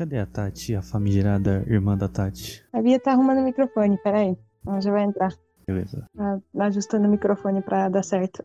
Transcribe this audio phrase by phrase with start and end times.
[0.00, 2.64] Cadê a Tati, a famigerada irmã da Tati?
[2.72, 4.34] A Bia tá arrumando o microfone, peraí.
[4.66, 5.30] Ela já vai entrar.
[5.66, 6.06] Beleza.
[6.16, 8.42] Tá ajustando o microfone pra dar certo.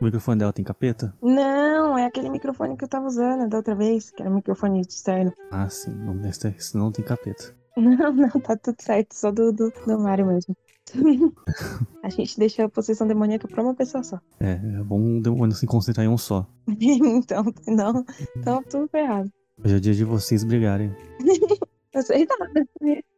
[0.00, 1.12] O microfone dela tem capeta?
[1.20, 4.82] Não, é aquele microfone que eu tava usando da outra vez, que era um microfone
[4.82, 5.32] externo.
[5.50, 5.90] Ah, sim.
[5.90, 7.52] Não, esse não tem capeta.
[7.76, 10.56] Não, não, tá tudo certo, só do, do, do Mario mesmo.
[12.04, 14.20] a gente deixa a possessão demoníaca pra uma pessoa só.
[14.38, 16.46] É, é bom o demônio se concentrar em um só.
[16.68, 18.04] então, não,
[18.36, 19.28] então tudo ferrado.
[19.62, 20.94] Hoje é dia de vocês brigarem.
[21.94, 22.66] Eu sei nada.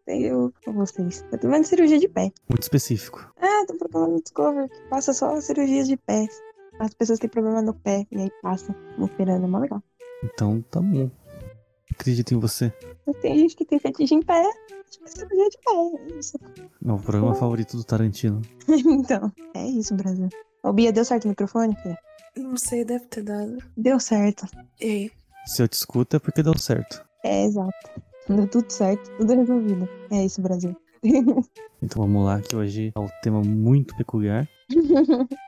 [0.07, 1.25] Eu com vocês.
[1.33, 2.31] Eu tô vendo cirurgia de pé.
[2.49, 3.33] Muito específico.
[3.41, 6.27] Ah, tô procurando no Discover que passa só cirurgias de pé.
[6.79, 9.83] As pessoas têm problema no pé e aí passam operando, é mó legal.
[10.23, 11.11] Então, tá bom.
[11.91, 12.71] Acredito em você.
[13.07, 16.19] Mas tem gente que tem fetiche em pé, acho que é cirurgia de pé, é
[16.19, 16.39] isso.
[16.83, 18.43] Meu programa favorito do Tarantino.
[18.69, 20.29] então, é isso, Brasil.
[20.63, 21.99] Ô, Bia, deu certo o microfone, filha?
[22.37, 23.57] Não sei, deve ter dado.
[23.75, 24.47] Deu certo.
[24.79, 25.13] E aí?
[25.47, 27.03] Se eu te escuto é porque deu certo.
[27.25, 27.73] É, exato.
[28.29, 29.89] Deu tudo certo, tudo resolvido.
[30.11, 30.77] É isso, Brasil.
[31.83, 34.49] Então vamos lá, que hoje é um tema muito peculiar.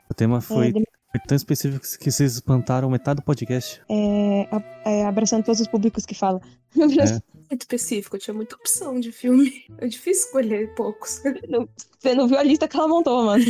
[0.09, 3.81] O tema foi, É, foi tão específico que vocês espantaram metade do podcast.
[3.89, 4.47] é,
[4.85, 6.39] é, abraçando todos os públicos que falam.
[6.77, 7.19] É.
[7.49, 9.51] Muito específico, tinha muita opção de filme.
[9.79, 11.19] É difícil escolher poucos.
[11.99, 13.43] Você não viu a lista que ela montou, mano.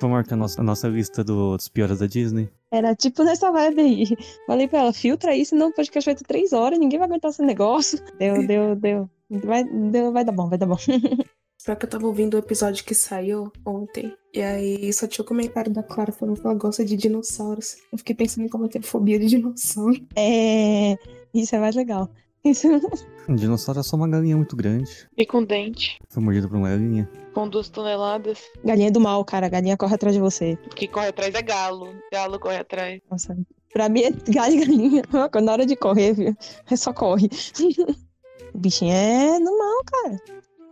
[0.00, 2.50] Vamos marcar a nossa, a nossa lista do- dos piores da Disney.
[2.74, 4.04] Era tipo nessa vibe aí.
[4.48, 7.30] Falei pra ela, filtra aí, senão o podcast vai ter três horas, ninguém vai aguentar
[7.30, 8.00] esse negócio.
[8.18, 9.10] Deu, deu, deu.
[9.30, 10.76] Vai, deu, vai dar bom, vai dar bom.
[11.56, 14.12] Só que eu tava ouvindo o episódio que saiu ontem.
[14.34, 17.76] E aí só tinha o comentário da Clara falando que ela gosta de dinossauros.
[17.90, 20.04] Eu fiquei pensando em como eu tenho fobia de dinossauro.
[20.16, 20.98] É.
[21.32, 22.10] Isso é mais legal.
[22.44, 22.68] Isso.
[23.26, 25.08] Um dinossauro é só uma galinha muito grande.
[25.16, 25.98] E com dente.
[26.10, 27.08] Foi mordido por uma galinha.
[27.32, 28.38] Com duas toneladas.
[28.62, 29.48] Galinha do mal, cara.
[29.48, 30.58] Galinha corre atrás de você.
[30.66, 31.88] O que corre atrás é galo.
[32.12, 33.00] Galo corre atrás.
[33.10, 33.34] Nossa.
[33.72, 35.02] Pra mim é galho e galinha.
[35.42, 36.36] Na hora de correr, viu?
[36.70, 37.30] É só corre.
[38.52, 40.20] O bichinho é do mal, cara.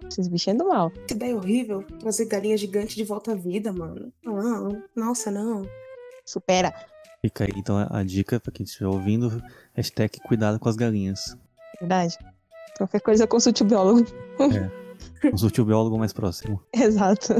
[0.08, 0.90] Esses bichinhos é do mal.
[1.08, 1.82] Que ideia horrível.
[1.98, 4.12] Trazer galinha gigante de volta à vida, mano.
[4.22, 5.66] Não, nossa, não.
[6.24, 6.72] Supera.
[7.20, 9.42] Fica aí então a, a dica pra quem estiver ouvindo.
[9.74, 11.36] Hashtag cuidado com as galinhas.
[11.80, 12.16] Verdade.
[12.76, 14.06] Qualquer coisa, consulte o biólogo.
[15.30, 16.62] Consulte o biólogo mais próximo.
[16.72, 17.34] Exato.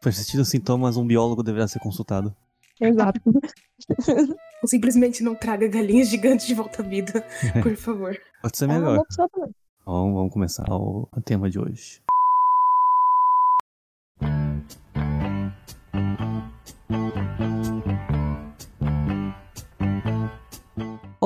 [0.00, 2.34] Persistindo sintomas, um biólogo deverá ser consultado.
[2.80, 3.20] Exato.
[4.62, 7.24] Ou simplesmente não traga galinhas gigantes de volta à vida,
[7.62, 8.16] por favor.
[8.42, 8.90] Pode ser É uma melhor.
[8.94, 9.50] boa opção também.
[9.82, 12.00] Então, vamos começar o tema de hoje.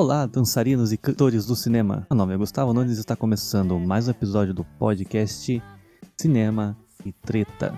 [0.00, 2.06] Olá, dançarinos e cantores do cinema.
[2.08, 5.60] Meu nome é Gustavo Nunes e está começando mais um episódio do podcast
[6.16, 7.76] Cinema e Treta.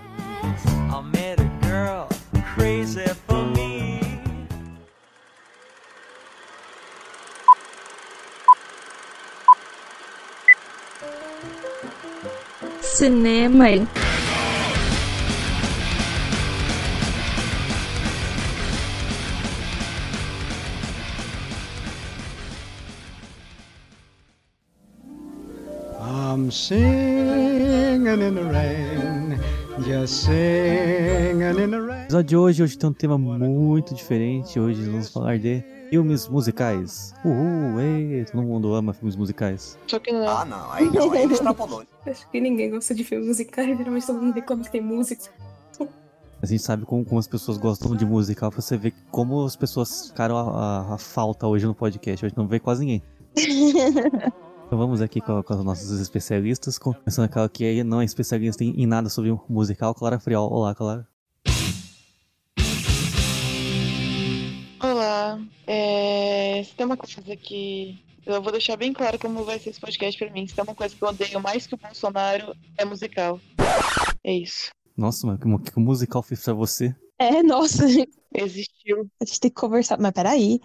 [13.01, 14.10] I met
[26.51, 29.39] I'm singing in the rain,
[29.87, 32.01] just singing in the No rain.
[32.03, 34.59] episódio de hoje, hoje tem um tema muito diferente.
[34.59, 37.13] Hoje vamos falar de filmes musicais.
[37.23, 39.77] Uhul, ei, todo mundo ama filmes musicais.
[39.87, 40.27] Só que não.
[40.27, 41.83] Ah, não, aí não, aí extrapolou.
[42.05, 45.31] Acho que ninguém gosta de filmes musicais, geralmente todo mundo reclama que tem música.
[46.41, 50.07] A gente sabe como, como as pessoas gostam de musical, você ver como as pessoas
[50.09, 50.41] ficaram a,
[50.89, 52.25] a- a falta hoje no podcast.
[52.25, 53.01] Hoje não vê quase ninguém.
[54.71, 58.63] Então vamos aqui com, com os nossos especialistas, começando aquela que aí não é especialista
[58.63, 60.49] em, em nada sobre o musical, Clara Friol.
[60.49, 61.05] Olá, Clara.
[64.81, 65.37] Olá.
[65.67, 66.63] É...
[66.63, 68.01] Se tem uma coisa que.
[68.25, 70.47] Eu vou deixar bem claro como vai ser esse podcast pra mim.
[70.47, 73.41] Se tem uma coisa que eu odeio mais que o Bolsonaro, é musical.
[74.23, 74.69] É isso.
[74.95, 76.95] Nossa, mas que, que musical fez pra você?
[77.19, 77.83] É, nossa.
[78.33, 79.05] Existiu.
[79.21, 79.99] A gente tem que conversar.
[79.99, 80.61] Mas peraí.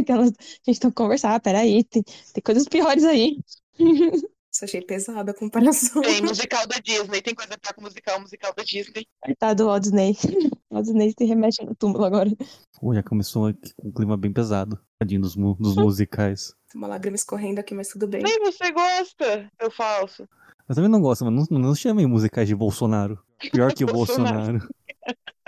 [0.00, 0.32] Aquelas-
[0.66, 1.84] A gente tem que conversar, peraí.
[1.84, 3.38] Tem, tem coisas piores aí.
[4.54, 6.02] Isso achei pesada a comparação.
[6.02, 7.22] Tem musical da Disney.
[7.22, 9.06] Tem coisa pra com musical, musical da Disney.
[9.24, 10.14] Coitado do Walt Disney.
[10.68, 12.30] O Walt Disney se remete no túmulo agora.
[12.78, 14.78] Pô, já começou aqui com um clima bem pesado.
[14.98, 16.54] Tadinho dos, mu- dos musicais.
[16.74, 18.22] Uma lágrima escorrendo aqui, mas tudo bem.
[18.22, 20.28] Nem você gosta, seu falso.
[20.68, 23.18] Eu também não gosto, mas não, não chamem musicais de Bolsonaro.
[23.52, 24.68] Pior que o Bolsonaro.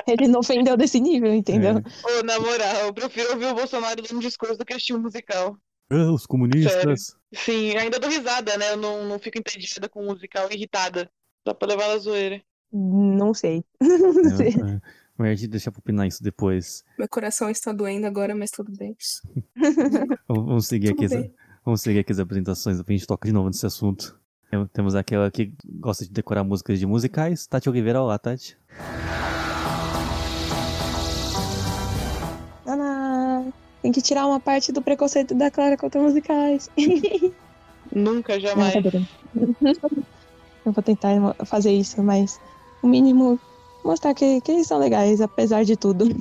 [0.07, 1.79] Ele não ofendeu desse nível, entendeu?
[1.79, 2.19] É.
[2.21, 5.57] Ô, na moral, eu prefiro ouvir o Bolsonaro dando discurso do que assistir um musical.
[5.91, 7.15] Ah, os comunistas.
[7.35, 8.73] Sim, ainda dou risada, né?
[8.73, 11.11] Eu não, não fico entediada com o musical, irritada.
[11.47, 12.43] Só pra levar na zoeira.
[12.73, 13.65] Não sei.
[13.81, 14.49] Não sei.
[14.49, 14.81] É, é.
[15.17, 16.83] Mas a gente deixa pra opinar isso depois.
[16.99, 18.97] Meu coração está doendo agora, mas tudo bem.
[20.29, 21.15] Vamos seguir Tudo aqui.
[21.17, 21.35] bem.
[21.65, 24.19] Vamos seguir aqui as apresentações, a gente toca de novo nesse assunto.
[24.51, 27.47] Tem- Temos aquela que gosta de decorar músicas de musicais.
[27.47, 28.59] Tati Oliveira, olá, Tati.
[33.85, 36.71] Tem que tirar uma parte do preconceito da Clara contra musicais.
[37.95, 38.73] Nunca, Não, jamais.
[38.73, 39.07] brincadeira.
[40.65, 41.11] Eu vou tentar
[41.45, 42.41] fazer isso, mas
[42.83, 43.39] o mínimo
[43.85, 46.07] mostrar que, que eles são legais, apesar de tudo.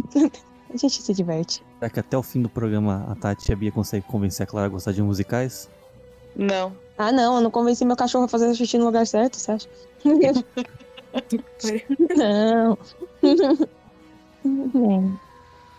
[0.74, 1.64] A gente se diverte.
[1.80, 4.48] Será que até o fim do programa a Tati e a Bia conseguem convencer a
[4.48, 5.70] Clara a gostar de musicais?
[6.36, 6.76] Não.
[6.98, 9.70] Ah, não, eu não convenci meu cachorro a fazer xixi no lugar certo, você acha?
[12.18, 12.76] não.
[14.76, 15.33] É.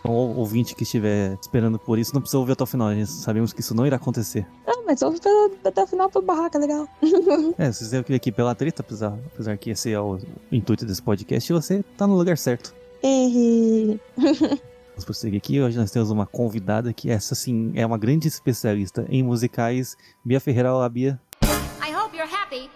[0.05, 2.93] Então, o ouvinte que estiver esperando por isso não precisa ouvir até o final.
[2.93, 4.45] gente Sabemos que isso não irá acontecer.
[4.67, 6.87] Ah, mas ouve pelo, até o final pelo barraca, legal.
[7.57, 10.19] É, se você veio aqui pela treta, apesar, apesar que esse é o
[10.51, 12.75] intuito desse podcast, você tá no lugar certo.
[14.15, 15.59] Vamos prosseguir aqui.
[15.59, 19.97] Hoje nós temos uma convidada que essa sim é uma grande especialista em musicais.
[20.23, 21.19] Bia Ferreira, olá Bia.
[21.43, 22.69] I hope you're happy.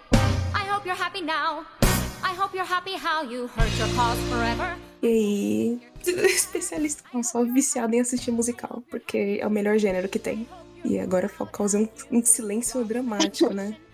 [0.55, 1.88] I hope you're happy now.
[2.29, 4.77] I hope you're happy how you hurt your cause forever.
[5.01, 5.81] E aí,
[6.27, 10.47] especialista não só viciado em assistir musical, porque é o melhor gênero que tem.
[10.85, 13.75] E agora causa um, um silêncio dramático, né?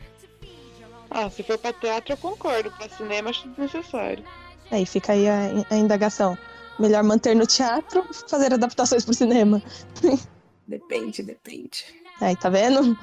[1.08, 2.70] Ah, se for pra teatro, eu concordo.
[2.72, 4.22] Pra cinema, acho desnecessário.
[4.70, 6.38] Aí fica aí a, a indagação.
[6.78, 9.64] Melhor manter no teatro, fazer adaptações pro cinema.
[10.68, 11.86] Depende, depende.
[12.20, 12.98] Aí, tá vendo?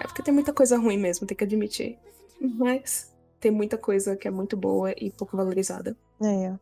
[0.00, 1.96] É porque tem muita coisa ruim mesmo, tem que admitir.
[2.38, 5.96] Mas tem muita coisa que é muito boa e pouco valorizada.
[6.20, 6.56] Aí, ó.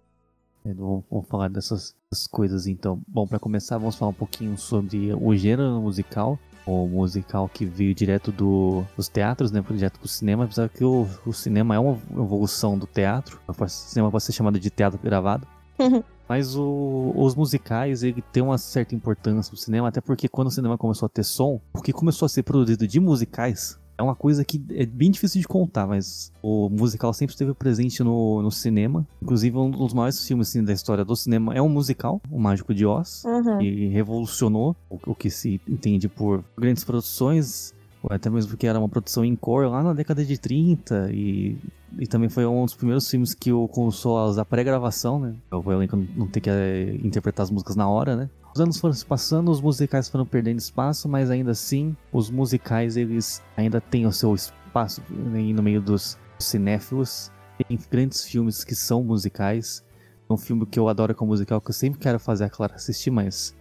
[0.69, 3.01] É, Vamos, vamos falar dessas, dessas coisas então.
[3.07, 6.39] Bom, pra começar, vamos falar um pouquinho sobre o gênero musical.
[6.67, 9.63] O musical que veio direto do, dos teatros, né?
[9.71, 10.45] Direto pro cinema.
[10.45, 13.41] Apesar que o, o cinema é uma evolução do teatro.
[13.47, 15.47] O cinema pode ser chamado de teatro gravado.
[16.29, 20.51] Mas o- os musicais, ele tem uma certa importância no cinema, até porque quando o
[20.51, 24.15] cinema começou a ter som, o que começou a ser produzido de musicais é uma
[24.15, 28.51] coisa que é bem difícil de contar, mas o musical sempre esteve presente no, no
[28.51, 29.07] cinema.
[29.23, 32.75] Inclusive, um dos maiores filmes assim, da história do cinema é um musical, O Mágico
[32.75, 33.61] de Oz, Uhum.
[33.61, 37.75] e revolucionou o, o que se entende por grandes produções,
[38.09, 41.57] até mesmo porque era uma produção em cor lá na década de 30 e,
[41.99, 45.35] e também foi um dos primeiros filmes que o começou a usar pré-gravação, né?
[45.51, 48.31] O elenco não- não ter que eh, interpretar as músicas na hora, né?
[48.57, 52.97] Os anos foram se passando, os musicais foram perdendo espaço, mas ainda assim, os musicais
[52.97, 57.31] eles ainda têm o seu espaço né, no meio dos cinéfilos.
[57.69, 59.85] Tem grandes filmes que são musicais.
[60.31, 63.11] Um filme que eu adoro com musical, que eu sempre quero fazer a Clara assistir,
[63.11, 63.55] mas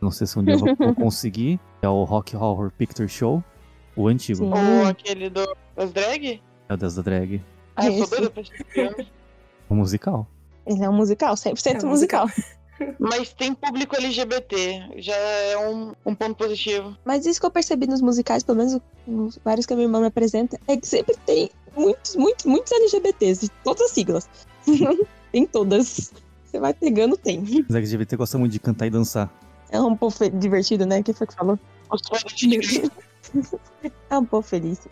[0.00, 1.60] não sei se um dia eu vou, vou conseguir.
[1.82, 3.44] É o Rock Horror Picture Show,
[3.94, 4.46] o antigo.
[4.46, 5.46] Ou aquele do,
[5.76, 6.40] das drag?
[6.70, 7.44] É o Deus da Drag.
[7.76, 9.08] Ah, eu sou doida pra assistir filme.
[9.68, 10.26] O musical.
[10.64, 12.26] Ele é um musical, 100% É um musical.
[12.98, 14.92] Mas tem público LGBT.
[14.96, 16.96] Já é um, um ponto positivo.
[17.04, 20.00] Mas isso que eu percebi nos musicais, pelo menos nos vários que a minha irmã
[20.00, 24.28] me apresenta, é que sempre tem muitos, muitos, muitos LGBTs, de todas as siglas.
[25.32, 26.12] tem todas.
[26.44, 27.42] Você vai pegando, tem.
[27.68, 29.32] Os LGBT gostam muito de cantar e dançar.
[29.70, 31.02] É um povo divertido, né?
[31.02, 31.58] Quem foi que falou?
[34.10, 34.88] É um povo feliz.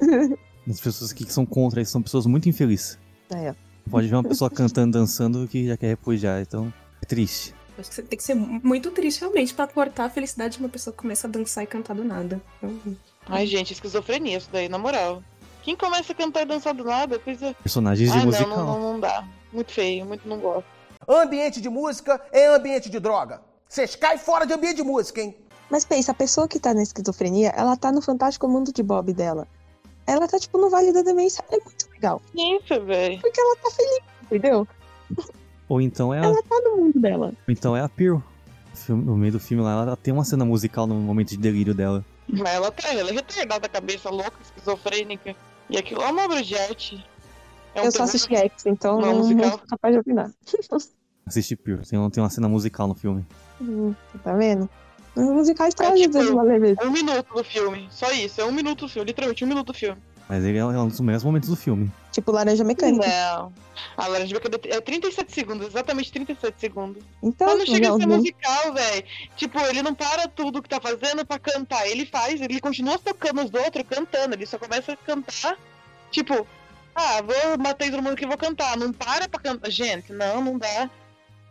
[0.69, 2.99] As pessoas que são contra isso são pessoas muito infelizes.
[3.33, 3.55] Ó.
[3.91, 7.55] Pode ver uma pessoa cantando, dançando que já quer repudiar, então é triste.
[7.79, 10.69] Acho que você tem que ser muito triste realmente pra cortar a felicidade de uma
[10.69, 12.41] pessoa que começa a dançar e cantar do nada.
[12.63, 12.97] Então,
[13.29, 15.23] Ai, gente, esquizofrenia isso daí, na moral.
[15.63, 17.55] Quem começa a cantar e dançar do nada, coisa.
[17.63, 18.49] Personagens de Ah, não, musical.
[18.49, 19.25] não, não, não dá.
[19.53, 20.65] Muito feio, muito não gosto.
[21.09, 23.43] Ambiente de música é ambiente de droga.
[23.69, 25.37] Vocês caem fora de ambiente de música, hein?
[25.69, 29.13] Mas pensa, a pessoa que tá na esquizofrenia, ela tá no fantástico mundo de Bob
[29.13, 29.47] dela.
[30.07, 31.45] Ela tá, tipo, no Vale da Demência.
[31.51, 32.23] É muito legal.
[32.33, 33.21] Isso, velho.
[33.21, 34.69] Porque ela tá feliz, entendeu?
[35.69, 37.27] Ou então é a, Ela tá no mundo dela.
[37.29, 38.19] ou então é a Pearl.
[38.89, 42.05] No meio do filme lá, ela tem uma cena musical no momento de delírio dela.
[42.29, 45.35] Mas ela tá, ela é retardada, cabeça louca, esquizofrênica.
[45.71, 47.05] E aquilo é uma obra de arte.
[47.75, 49.45] É um eu só assisti X, então Não, musical.
[49.51, 50.31] não sou capaz de opinar.
[51.27, 51.81] Assiste Pearl.
[51.83, 53.27] Tem, tem uma cena musical no filme.
[53.61, 54.69] Hum, tá vendo?
[55.17, 56.33] Os musicais É trazem tipo- tipo...
[56.35, 56.85] uma leveza.
[56.85, 57.89] Um minuto do filme.
[57.91, 60.01] Só isso, é um minuto do filme, literalmente um minuto do filme.
[60.29, 61.91] Mas ele é um dos melhores momentos do filme.
[62.11, 63.07] Tipo Laranja Mecânica.
[63.07, 63.53] Não.
[63.97, 67.03] A Laranja Mecânica é 37 segundos, exatamente 37 segundos.
[67.23, 69.05] Então, Mas não chega a não, ser não- musical, velho.
[69.37, 71.87] Tipo, ele não para tudo que tá fazendo pra cantar.
[71.87, 74.35] Ele faz, ele continua tocando os outros, cantando.
[74.35, 75.57] Ele só começa a cantar.
[76.11, 76.45] Tipo,
[76.95, 78.77] ah, vou matei todo mundo que vou cantar.
[78.77, 79.71] Não para pra cantar.
[79.71, 80.91] Gente, não, não dá.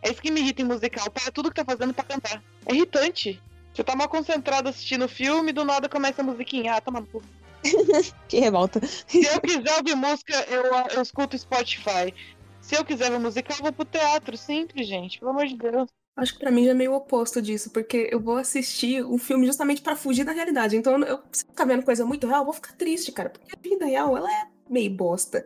[0.04, 1.10] É isso que me irrita em musical.
[1.10, 2.44] Para tudo que tá fazendo pra cantar.
[2.66, 3.42] É irritante.
[3.74, 6.74] Você tá mal concentrado assistindo o filme, do nada começa a musiquinha.
[6.76, 7.24] Ah, toma no cu.
[8.28, 8.82] Que revolta.
[8.86, 10.64] Se eu quiser ouvir música, eu,
[10.96, 12.14] eu escuto Spotify.
[12.62, 14.38] Se eu quiser ver musical, eu vou pro teatro.
[14.38, 15.20] Simples, gente.
[15.20, 15.90] Pelo amor de Deus.
[16.18, 19.46] Acho que pra mim já é meio oposto disso, porque eu vou assistir um filme
[19.46, 20.78] justamente pra fugir da realidade.
[20.78, 23.54] Então, eu, se eu ficar vendo coisa muito real, eu vou ficar triste, cara, porque
[23.54, 25.46] a vida real, ela é meio bosta.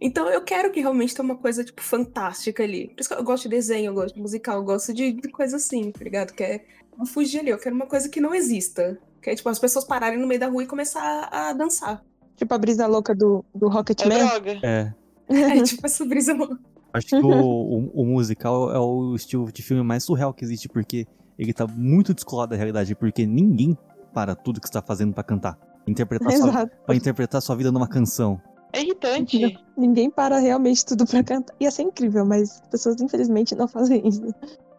[0.00, 2.88] Então, eu quero que realmente tenha uma coisa, tipo, fantástica ali.
[2.88, 5.28] Por isso que eu gosto de desenho, eu gosto de musical, eu gosto de, de
[5.28, 6.34] coisa assim, tá ligado?
[6.34, 6.64] Que é
[7.06, 8.98] fugir ali, eu quero uma coisa que não exista.
[9.22, 12.02] Que é, tipo, as pessoas pararem no meio da rua e começar a dançar.
[12.36, 14.18] Tipo a brisa louca do, do É Rocketman.
[14.18, 14.58] droga.
[14.62, 14.92] É.
[15.28, 16.58] É, tipo, essa brisa louca.
[16.92, 20.68] Acho que o, o, o musical é o estilo de filme mais surreal que existe,
[20.68, 21.06] porque
[21.38, 23.76] ele tá muito descolado da realidade, porque ninguém
[24.14, 25.58] para tudo que está fazendo pra cantar.
[25.86, 26.76] Interpretar sua, Exato.
[26.86, 28.40] pra interpretar sua vida numa canção.
[28.72, 29.58] É irritante.
[29.76, 31.54] Ninguém para realmente tudo pra cantar.
[31.60, 34.22] Ia ser incrível, mas as pessoas infelizmente não fazem isso.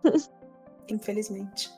[0.90, 1.72] Infelizmente.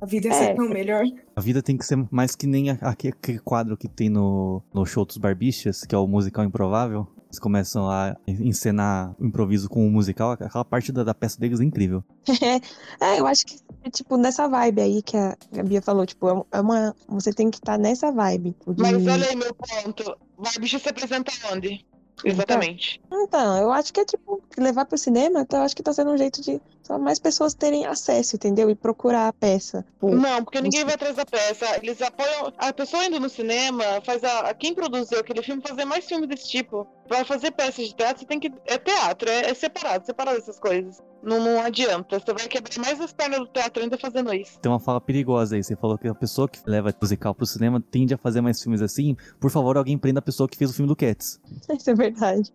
[0.00, 0.36] A vida ia É.
[0.48, 1.04] ser tão melhor.
[1.34, 5.04] A vida tem que ser mais que nem aquele quadro que tem no, no show
[5.04, 7.06] dos Barbichas, que é o musical improvável.
[7.26, 10.30] Eles começam a encenar o improviso com o musical.
[10.32, 12.02] Aquela parte da, da peça deles é incrível.
[13.00, 13.58] É, eu acho que,
[13.90, 16.94] tipo, nessa vibe aí que a Bia falou, tipo, é um- é uma.
[17.08, 18.52] Você tem que estar nessa vibe.
[18.52, 20.16] tipo, de- Mas olha aí meu ponto.
[20.38, 21.84] Barbicha se apresenta onde?
[22.24, 23.00] Exatamente.
[23.10, 26.10] Então, eu acho que é tipo, levar pro cinema, então eu acho que tá sendo
[26.10, 28.70] um jeito de só mais pessoas terem acesso, entendeu?
[28.70, 29.84] E procurar a peça.
[30.02, 31.66] Não, porque ninguém vai atrás da peça.
[31.82, 32.52] Eles apoiam.
[32.56, 34.54] A pessoa indo no cinema faz a.
[34.54, 36.86] Quem produziu aquele filme fazer mais filme desse tipo.
[37.08, 38.52] Vai fazer peças de teatro, você tem que.
[38.66, 41.02] É teatro, é, é separado, separado essas coisas.
[41.22, 42.18] Não, não adianta.
[42.18, 44.58] Você vai quebrar mais as pernas do teatro ainda fazendo isso.
[44.60, 45.62] Tem uma fala perigosa aí.
[45.64, 48.82] Você falou que a pessoa que leva musical pro cinema tende a fazer mais filmes
[48.82, 49.16] assim.
[49.40, 51.40] Por favor, alguém prenda a pessoa que fez o filme do Cats.
[51.76, 52.52] Isso é verdade.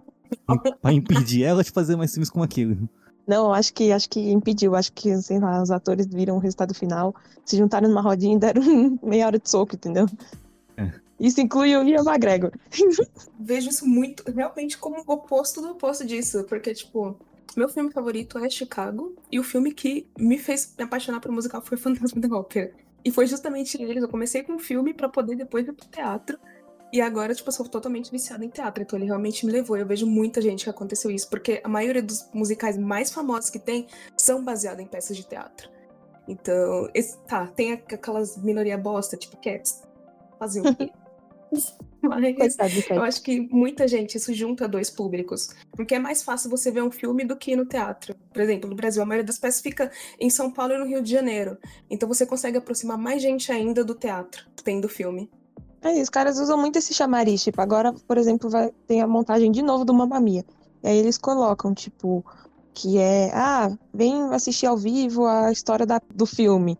[0.82, 2.88] Pra impedir ela de fazer mais filmes como aquilo.
[3.28, 4.76] Não, acho que acho que impediu.
[4.76, 8.40] Acho que, sei lá, os atores viram o resultado final, se juntaram numa rodinha e
[8.40, 8.62] deram
[9.02, 10.06] meia hora de soco, entendeu?
[10.78, 10.92] É.
[11.20, 12.51] Isso inclui o Ian McGregor.
[13.39, 16.43] Vejo isso muito, realmente, como o oposto do oposto disso.
[16.46, 17.17] Porque, tipo,
[17.55, 19.15] meu filme favorito é Chicago.
[19.32, 22.72] E o filme que me fez me apaixonar por musical foi Fantasma da Ópera.
[23.05, 24.01] E foi justamente eles.
[24.03, 26.38] Eu comecei com um filme pra poder depois ir pro teatro.
[26.91, 28.84] E agora, tipo, eu sou totalmente viciada em teatro.
[28.84, 29.77] Então ele realmente me levou.
[29.77, 31.29] Eu vejo muita gente que aconteceu isso.
[31.29, 35.70] Porque a maioria dos musicais mais famosos que tem são baseados em peças de teatro.
[36.27, 39.84] Então, esse- tá, tem aquelas minoria bosta, tipo Cats.
[40.39, 40.91] Fazer o quê?
[42.02, 42.58] Mas
[42.90, 45.50] eu acho que muita gente isso junta dois públicos.
[45.72, 48.14] Porque é mais fácil você ver um filme do que ir no teatro.
[48.32, 51.02] Por exemplo, no Brasil, a maioria das peças fica em São Paulo e no Rio
[51.02, 51.58] de Janeiro.
[51.90, 55.32] Então você consegue aproximar mais gente ainda do teatro, tendo filme.
[55.82, 57.42] É isso, os caras usam muito esse chamariz.
[57.44, 60.46] Tipo, agora, por exemplo, vai, tem a montagem de novo do Mamma Mia.
[60.84, 62.26] E aí eles colocam, tipo,
[62.74, 66.78] que é, ah, vem assistir ao vivo a história da, do filme.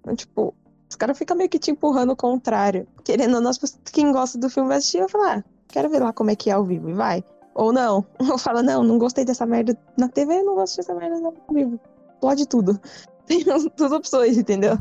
[0.00, 0.54] Então, tipo,
[0.90, 2.86] os caras ficam meio que te empurrando o contrário.
[3.04, 3.52] Querendo ou não,
[3.92, 6.36] quem gosta do filme vai assistir e vai falar, ah, quero ver lá como é
[6.36, 7.24] que é ao vivo, e vai.
[7.54, 11.16] Ou não, ou fala, não, não gostei dessa merda na TV, não gosto dessa merda
[11.24, 11.78] ao vivo.
[12.20, 12.78] Pode tudo.
[13.24, 14.76] Tem as duas opções, entendeu?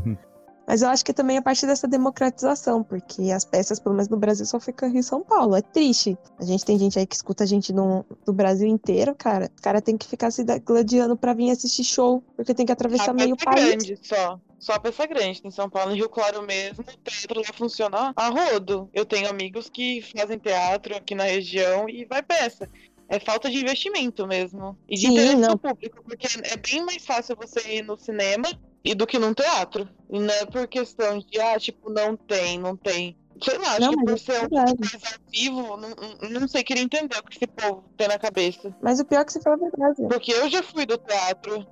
[0.66, 4.18] Mas eu acho que também é parte dessa democratização, porque as peças, pelo menos no
[4.18, 5.56] Brasil, só ficam em São Paulo.
[5.56, 6.18] É triste.
[6.40, 9.52] A gente tem gente aí que escuta a gente no, do Brasil inteiro, cara.
[9.58, 13.12] O cara tem que ficar se gladiando pra vir assistir show, porque tem que atravessar
[13.12, 13.66] A meio país.
[13.66, 14.40] grande só.
[14.60, 15.42] Só a peça grande.
[15.44, 18.90] Em São Paulo, no Rio Claro mesmo, o teatro lá funciona a rodo.
[18.94, 22.70] Eu tenho amigos que fazem teatro aqui na região e vai peça.
[23.08, 24.78] É falta de investimento mesmo.
[24.88, 25.50] E de Sim, interesse não.
[25.50, 28.48] do público, porque é bem mais fácil você ir no cinema
[28.84, 29.90] e do que num teatro.
[30.12, 33.18] E não é por questão de, ah, tipo, não tem, não tem.
[33.42, 35.90] Sei lá, acho Não, que por é ser um mais ao vivo, não,
[36.22, 38.76] não, não sei, queria entender o que esse povo tem na cabeça.
[38.82, 40.08] Mas o pior é que você fala a verdade.
[40.10, 41.66] Porque eu já fui do teatro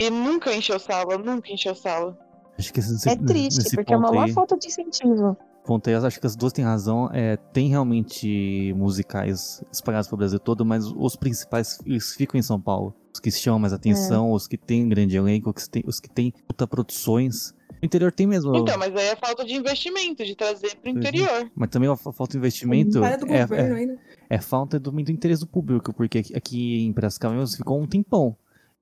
[0.00, 2.18] e nunca encheu sala, nunca encheu sala.
[2.58, 5.36] Acho que esse, É triste, porque é uma maior aí- falta de incentivo.
[5.64, 7.08] ponto aí, acho que as duas têm razão.
[7.12, 12.60] É, tem realmente musicais espalhados pelo Brasil todo, mas os principais eles ficam em São
[12.60, 12.94] Paulo.
[13.14, 16.08] Os que chamam mais atenção, os que têm grande elenco, os que têm, os que
[16.10, 17.54] têm puta produções.
[17.82, 18.54] No interior tem mesmo.
[18.56, 20.92] Então, mas aí é falta de investimento, de trazer pro é.
[20.92, 21.50] interior.
[21.54, 23.98] Mas também a fa- falta de investimento é, é,
[24.36, 28.36] é falta do, do interesse do público, porque aqui, aqui em Piracicaba ficou um tempão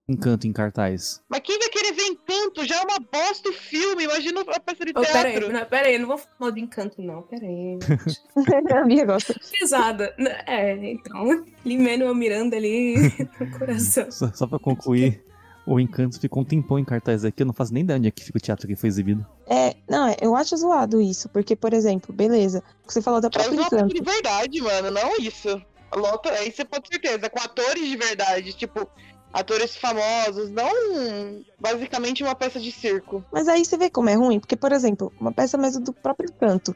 [0.08, 1.20] encanto em cartaz.
[1.28, 2.64] Mas quem vai querer ver Encanto?
[2.64, 5.52] Já é uma bosta o filme, imagina a peça de Oh, pera aí, teatro.
[5.52, 7.22] não, pera aí, não vou falar de encanto, não.
[7.22, 7.78] Pera aí.
[7.80, 8.22] gente.
[8.74, 9.34] a Bia gosta.
[9.58, 10.14] Pesada.
[10.46, 11.44] É, então.
[11.64, 12.94] Limeno Miranda ali
[13.38, 14.10] no coração.
[14.10, 15.22] Só, só pra concluir,
[15.66, 18.10] o Encanto ficou um tempão em cartaz aqui, eu não faço nem ideia onde é
[18.10, 19.26] que fica o teatro que foi exibido.
[19.46, 23.20] É, não, é, eu acho zoado isso, porque, por exemplo, beleza, o que você falou
[23.20, 23.94] da própria peça Encanto.
[23.94, 25.60] de verdade, mano, não isso.
[25.94, 28.88] Lota, aí você pode ter certeza, com atores de verdade, tipo,
[29.32, 33.24] atores famosos, não basicamente uma peça de circo.
[33.32, 36.32] Mas aí você vê como é ruim, porque, por exemplo, uma peça mesmo do próprio
[36.32, 36.74] canto.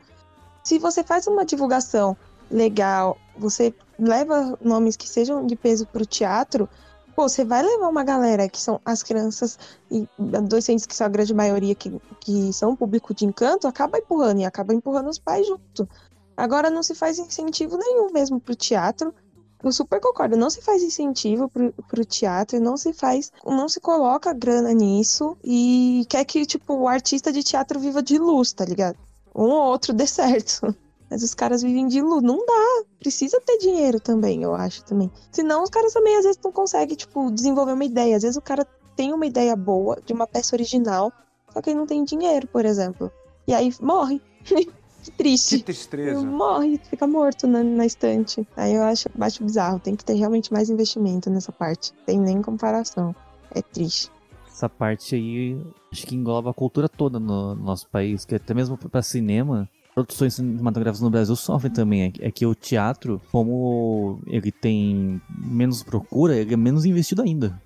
[0.62, 2.16] Se você faz uma divulgação
[2.50, 6.68] legal, você leva nomes que sejam de peso pro teatro,
[7.14, 9.58] Pô, você vai levar uma galera que são as crianças
[9.90, 14.40] e adolescentes, que são a grande maioria que, que são público de encanto, acaba empurrando
[14.40, 15.88] e acaba empurrando os pais junto.
[16.34, 19.14] Agora não se faz incentivo nenhum mesmo pro teatro.
[19.62, 23.78] Eu super concordo, não se faz incentivo pro, pro teatro, não se faz, não se
[23.80, 28.64] coloca grana nisso e quer que, tipo, o artista de teatro viva de luz, tá
[28.64, 28.98] ligado?
[29.34, 30.74] Um ou outro dê certo.
[31.08, 32.22] Mas os caras vivem de luz.
[32.22, 32.84] Não dá.
[32.98, 35.10] Precisa ter dinheiro também, eu acho também.
[35.30, 38.16] Senão os caras também às vezes não conseguem, tipo, desenvolver uma ideia.
[38.16, 38.66] Às vezes o cara
[38.96, 41.12] tem uma ideia boa de uma peça original,
[41.52, 43.12] só que ele não tem dinheiro, por exemplo.
[43.46, 44.20] E aí morre.
[45.02, 45.58] que triste.
[45.58, 46.22] Que tristeza.
[46.24, 48.46] Morre, fica morto na, na estante.
[48.56, 49.78] Aí eu acho, acho bizarro.
[49.80, 51.92] Tem que ter realmente mais investimento nessa parte.
[52.06, 53.14] Tem nem comparação.
[53.54, 54.10] É triste.
[54.46, 58.54] Essa parte aí acho que engloba a cultura toda no, no nosso país, que até
[58.54, 62.02] mesmo pra cinema, produções cinematográficas no Brasil sofrem também.
[62.04, 67.22] É que- É que o teatro, como ele tem menos procura, ele é menos investido
[67.22, 67.60] ainda.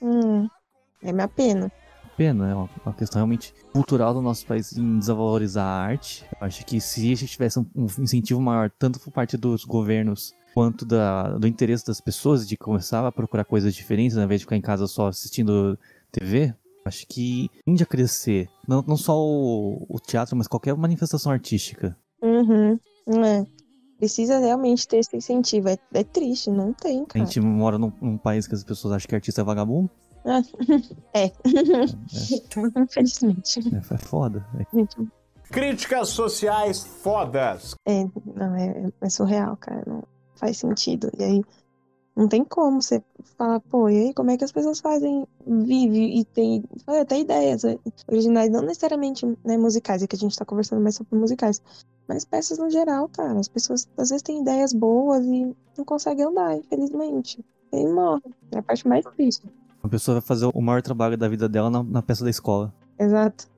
[0.00, 0.48] Hum,
[1.02, 1.70] é minha pena.
[2.20, 6.22] Pena, é uma, uma questão realmente cultural do nosso país em desvalorizar a arte.
[6.38, 9.64] Eu acho que se a gente tivesse um, um incentivo maior, tanto por parte dos
[9.64, 14.38] governos quanto da, do interesse das pessoas de começar a procurar coisas diferentes, ao invés
[14.38, 15.78] de ficar em casa só assistindo
[16.12, 18.50] TV, acho que tende a crescer.
[18.68, 21.96] Não, não só o, o teatro, mas qualquer manifestação artística.
[22.20, 22.78] Uhum.
[23.24, 23.46] É.
[23.96, 25.70] Precisa realmente ter esse incentivo.
[25.70, 27.24] É, é triste, não tem, A cara.
[27.24, 29.90] gente mora num, num país que as pessoas acham que artista é vagabundo.
[30.24, 30.42] Ah,
[31.14, 31.32] é.
[32.82, 33.60] Infelizmente.
[33.74, 34.46] É, é foda.
[34.58, 34.64] É
[35.50, 37.74] Críticas sociais fodas.
[37.86, 38.04] É,
[38.36, 39.82] não, é, é surreal, cara.
[39.86, 40.04] Não
[40.36, 41.10] faz sentido.
[41.18, 41.42] E aí,
[42.16, 43.02] não tem como você
[43.36, 47.64] falar, pô, e aí, como é que as pessoas fazem, vive e tem até ideias
[47.64, 51.62] é, originais, não necessariamente né, musicais, é que a gente tá conversando mais sobre musicais,
[52.06, 53.38] mas peças no geral, cara.
[53.38, 57.44] As pessoas às vezes têm ideias boas e não conseguem andar, infelizmente.
[57.72, 58.22] E morre.
[58.52, 59.46] É a parte mais triste.
[59.82, 62.72] Uma pessoa vai fazer o maior trabalho da vida dela na, na peça da escola.
[62.98, 63.48] Exato.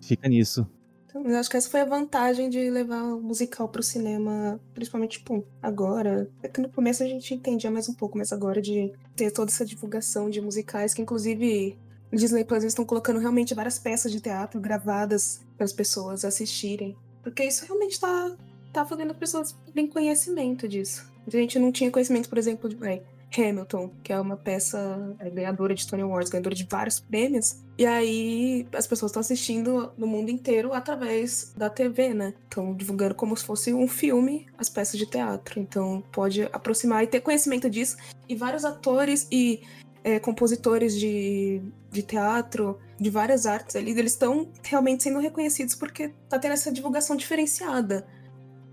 [0.00, 0.66] Fica nisso.
[1.06, 5.18] Então, eu acho que essa foi a vantagem de levar o musical pro cinema, principalmente,
[5.18, 6.30] tipo, agora.
[6.42, 9.50] É que no começo a gente entendia mais um pouco, mas agora de ter toda
[9.50, 11.78] essa divulgação de musicais, que inclusive
[12.12, 16.24] o Disney Plus eles estão colocando realmente várias peças de teatro gravadas para as pessoas
[16.24, 16.96] assistirem.
[17.22, 18.36] Porque isso realmente tá,
[18.72, 21.10] tá fazendo as pessoas terem conhecimento disso.
[21.26, 23.02] A gente não tinha conhecimento, por exemplo, de ai,
[23.36, 27.62] Hamilton, que é uma peça é, ganhadora de Tony Awards, ganhadora de vários prêmios.
[27.78, 32.34] E aí as pessoas estão assistindo no mundo inteiro através da TV, né?
[32.44, 35.60] Estão divulgando como se fosse um filme as peças de teatro.
[35.60, 37.96] Então pode aproximar e ter conhecimento disso.
[38.28, 39.62] E vários atores e
[40.06, 41.60] é, compositores de,
[41.90, 46.70] de teatro, de várias artes ali, eles estão realmente sendo reconhecidos porque tá tendo essa
[46.70, 48.06] divulgação diferenciada.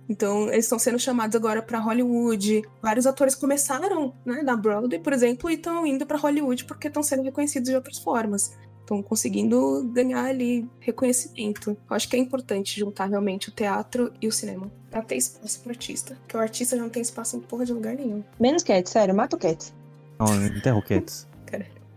[0.07, 2.63] Então, eles estão sendo chamados agora pra Hollywood.
[2.81, 7.01] Vários atores começaram, né, na Broadway, por exemplo, e estão indo pra Hollywood porque estão
[7.01, 8.57] sendo reconhecidos de outras formas.
[8.81, 11.71] Estão conseguindo ganhar ali reconhecimento.
[11.71, 14.69] Eu acho que é importante juntar realmente o teatro e o cinema.
[14.91, 16.17] Pra ter espaço pro artista.
[16.21, 18.21] Porque o artista já não tem espaço em porra de lugar nenhum.
[18.37, 19.73] Menos Cat, sério, mata o Cat.
[20.19, 21.25] Não, enterra o Cats.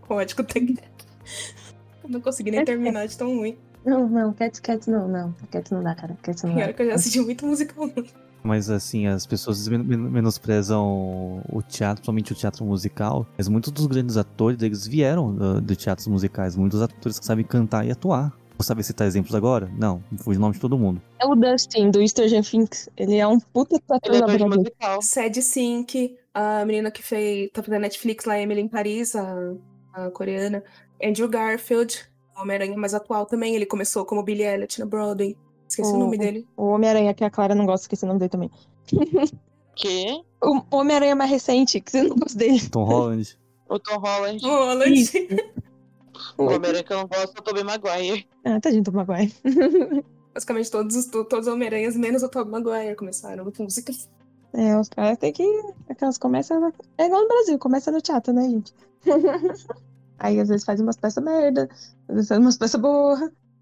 [0.06, 0.76] Código tem
[2.02, 3.58] Eu não consegui nem terminar de tão ruim.
[3.86, 5.32] Não, não, Cats, Cats não, não.
[5.50, 6.16] Cats não dá, cara.
[6.22, 6.62] Cats não dá.
[6.64, 8.10] olha que eu já assisti muito musical ruim.
[8.42, 13.26] Mas assim, as pessoas men- men- menosprezam o teatro, principalmente o teatro musical.
[13.36, 16.54] Mas muitos dos grandes atores, eles vieram do- de teatros musicais.
[16.56, 18.32] Muitos atores que sabem cantar e atuar.
[18.58, 19.70] Você sabe citar exemplos agora?
[19.76, 21.00] Não, fui o nome de todo mundo.
[21.20, 22.88] É o Dustin, do Stranger Things.
[22.96, 25.02] Ele é um puta ator Ele é musical.
[25.02, 29.52] Sad Sink, a menina que fez, tá fazendo Netflix lá, Emily em Paris, a,
[29.92, 30.62] a coreana.
[31.04, 32.06] Andrew Garfield,
[32.42, 33.54] Homem-Aranha mais atual também.
[33.54, 35.36] Ele começou como Billy Elliot na Broadway.
[35.68, 36.46] Esqueci o O- nome dele.
[36.56, 38.50] O Homem-Aranha, que a Clara não gosta, esqueci o nome dele também.
[39.78, 40.22] Que?
[40.42, 42.66] O Homem-Aranha mais recente, que você não gosta dele.
[42.70, 43.38] Tom Holland.
[43.68, 44.46] O Tom Holland.
[44.46, 44.92] O Holland.
[44.94, 45.18] Isso.
[46.38, 48.26] O Homem-Aranha que eu não gosto é o Tobey Maguire.
[48.44, 49.34] Ah, tadinho do Maguire.
[50.32, 53.92] Basicamente todos os, todos os Homem-Aranhas, menos o Tobey Maguire, começaram com música.
[54.54, 55.42] É, os caras têm que.
[55.90, 56.60] Aquelas começam.
[56.60, 58.72] na- É igual no Brasil, começa no teatro, né, gente?
[60.18, 61.68] Aí às vezes faz umas peças merda,
[62.08, 63.20] umas peças boas.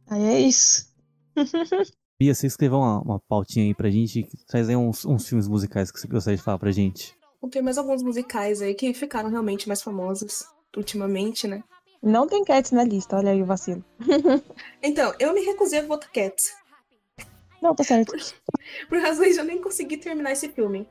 [0.09, 0.92] Aí é isso.
[2.18, 4.28] Bia, você escreveu uma, uma pautinha aí pra gente.
[4.46, 7.16] Traz aí uns, uns filmes musicais que você gostaria de falar pra gente.
[7.50, 10.44] Tem mais alguns musicais aí que ficaram realmente mais famosos
[10.76, 11.62] ultimamente, né?
[12.02, 13.85] Não tem Cats na lista, olha aí o vacilo.
[14.83, 16.52] Então, eu me recusei a votar Cats.
[17.62, 18.14] Não, tá certo.
[18.88, 20.87] Por razões de eu nem consegui terminar esse filme.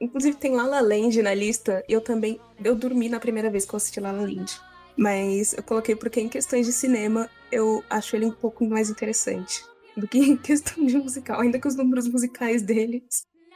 [0.00, 1.84] Inclusive tem La La Land na lista.
[1.86, 2.40] E eu também.
[2.64, 4.58] Eu dormi na primeira vez que eu assisti La La Land.
[4.96, 9.62] Mas eu coloquei porque em questões de cinema eu acho ele um pouco mais interessante
[9.96, 11.40] do que em questão de musical.
[11.40, 13.04] Ainda que os números musicais dele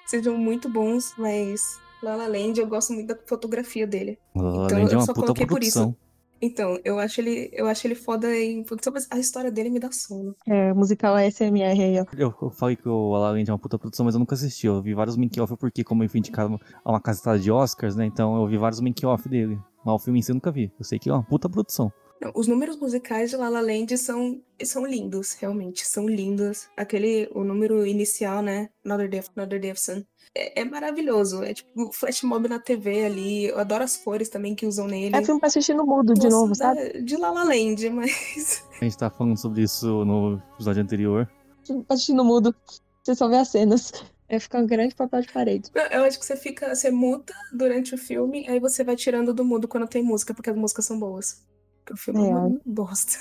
[0.06, 4.18] sejam muito bons, mas La La Land, eu gosto muito da fotografia dele.
[4.34, 5.78] La La Então, Land é eu uma só puta coloquei por isso.
[5.78, 6.10] produção.
[6.42, 9.78] Então, eu acho ele, eu acho ele foda em produção, mas a história dele me
[9.78, 10.34] dá sono.
[10.46, 12.06] É, musical ASMR aí, ó.
[12.16, 14.34] Eu, eu falei que o La La Land é uma puta produção, mas eu nunca
[14.34, 14.66] assisti.
[14.66, 18.06] Eu vi vários make-off porque, como eu fui indicado a uma cacetada de Oscars, né?
[18.06, 19.58] Então eu vi vários make-off dele.
[19.84, 20.72] Mas o filme em si eu nunca vi.
[20.78, 21.92] Eu sei que é uma puta produção.
[22.20, 26.68] Não, os números musicais de La La Land são, são lindos, realmente, são lindos.
[26.76, 28.68] Aquele, o número inicial, né?
[28.84, 30.02] Another Day, Another Day of Sun.
[30.34, 31.42] É, é maravilhoso.
[31.42, 33.46] É tipo o flash mob na TV ali.
[33.46, 35.16] Eu adoro as cores também que usam nele.
[35.16, 37.02] É filme pra assistir no mudo de novo, da- sabe?
[37.02, 38.66] De La La Land, mas.
[38.78, 41.26] A gente tava falando sobre isso no episódio anterior.
[41.66, 42.54] Filme pra assistir no mudo.
[43.02, 43.92] Você só vê as cenas.
[44.32, 45.70] É ficar um grande papel de parede.
[45.74, 46.72] Eu- Eu acho que você fica.
[46.74, 50.48] Você muda durante o filme, aí você vai tirando do mudo quando tem música, porque
[50.50, 51.44] as músicas são boas.
[51.78, 53.18] Porque o filme é, É, uma bosta.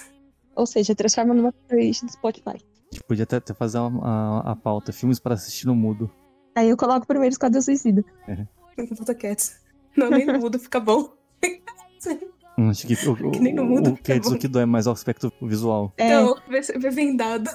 [0.56, 2.50] Ou seja, transforma numa playlist do Spotify.
[2.92, 6.12] A gente podia até, até fazer uma- a, a pauta, filmes para assistir no mudo.
[6.56, 8.04] Aí eu coloco primeiro Esquadrão Suicida.
[8.98, 9.60] Puta Cats.
[9.98, 11.12] Não, nem no mudo fica bom.
[12.58, 14.36] Hum, Acho que o, o, Que nem no mudo o, fica que, bom.
[14.36, 15.94] o que dói mais é o aspecto visual.
[15.98, 17.50] É, Então, vê, vê vendado.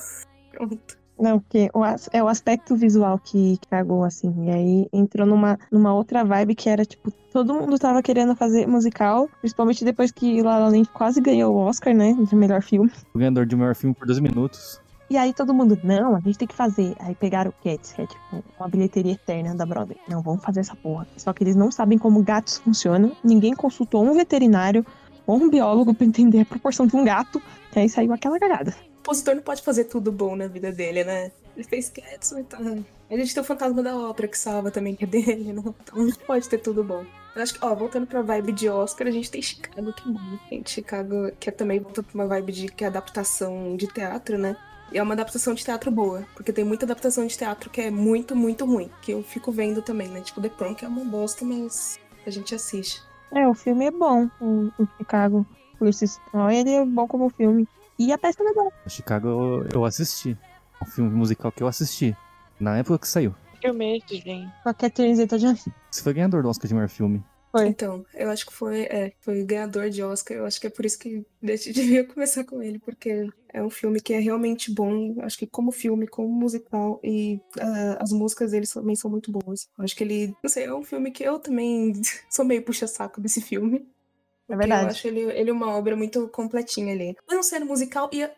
[0.51, 0.99] Pronto.
[1.19, 4.33] Não, porque o é o aspecto visual que que cagou, assim.
[4.47, 8.67] E aí entrou numa, numa outra vibe que era, tipo, todo mundo tava querendo fazer
[8.67, 12.91] musical, principalmente depois que La La Land quase ganhou o Oscar, né, de melhor filme.
[13.15, 14.81] O ganhador de melhor filme por dois minutos.
[15.11, 16.97] E aí todo mundo, não, a gente tem que fazer.
[16.99, 19.99] Aí pegaram o Cats, que é tipo uma bilheteria eterna da Broadway.
[20.09, 21.07] Não, vamos fazer essa porra.
[21.17, 23.13] Só que eles não sabem como gatos funcionam.
[23.23, 24.85] Ninguém consultou um veterinário
[25.27, 27.41] ou um biólogo pra entender a proporção de um gato.
[27.77, 28.75] E aí saiu aquela cagada.
[29.05, 31.31] Compositor não pode fazer tudo bom na vida dele, né?
[31.55, 32.83] Ele fez Cats, então.
[33.11, 35.63] A gente tem o Fantasma da Ópera que salva também, que é dele, né?
[35.83, 37.05] Então não pode ter tudo bom.
[37.37, 40.13] Eu acho que, ó, voltando pra vibe de Oscar, a gente tem Chicago, que é
[40.13, 40.39] bom.
[40.51, 44.39] Gente, Chicago, que é também volta pra uma vibe de que é adaptação de teatro,
[44.39, 44.57] né?
[44.91, 47.91] E é uma adaptação de teatro boa, porque tem muita adaptação de teatro que é
[47.91, 50.23] muito, muito ruim, que eu fico vendo também, né?
[50.23, 53.03] Tipo, The Prom, que é uma bosta, mas a gente assiste.
[53.33, 55.47] É, o filme é bom, o, o Chicago.
[55.79, 56.07] Por si
[56.51, 57.69] ele é bom como filme.
[57.99, 58.73] E a peça é legal.
[58.89, 60.37] Chicago eu, assisti.
[60.83, 62.17] Um filme musical que eu assisti.
[62.59, 63.35] Na época que saiu.
[63.61, 64.49] Filme gente.
[64.63, 65.69] Com a Catherine Zeta-Jones.
[65.91, 67.23] Você foi ganhador do Oscar de melhor filme.
[67.55, 67.69] Foi.
[67.69, 70.37] Então, eu acho que foi, é, foi ganhador de Oscar.
[70.37, 73.63] Eu acho que é por isso que a gente devia começar com ele, porque é
[73.63, 75.15] um filme que é realmente bom.
[75.21, 79.69] Acho que como filme, como musical, e ah, as músicas dele também são muito boas.
[79.79, 81.93] Eu acho que ele, não sei, é um filme que eu também
[82.29, 83.87] sou meio puxa-saco desse filme.
[84.49, 84.85] É verdade.
[84.85, 87.15] Eu acho ele, ele uma obra muito completinha ali.
[87.27, 88.31] Mas não sendo musical, e a,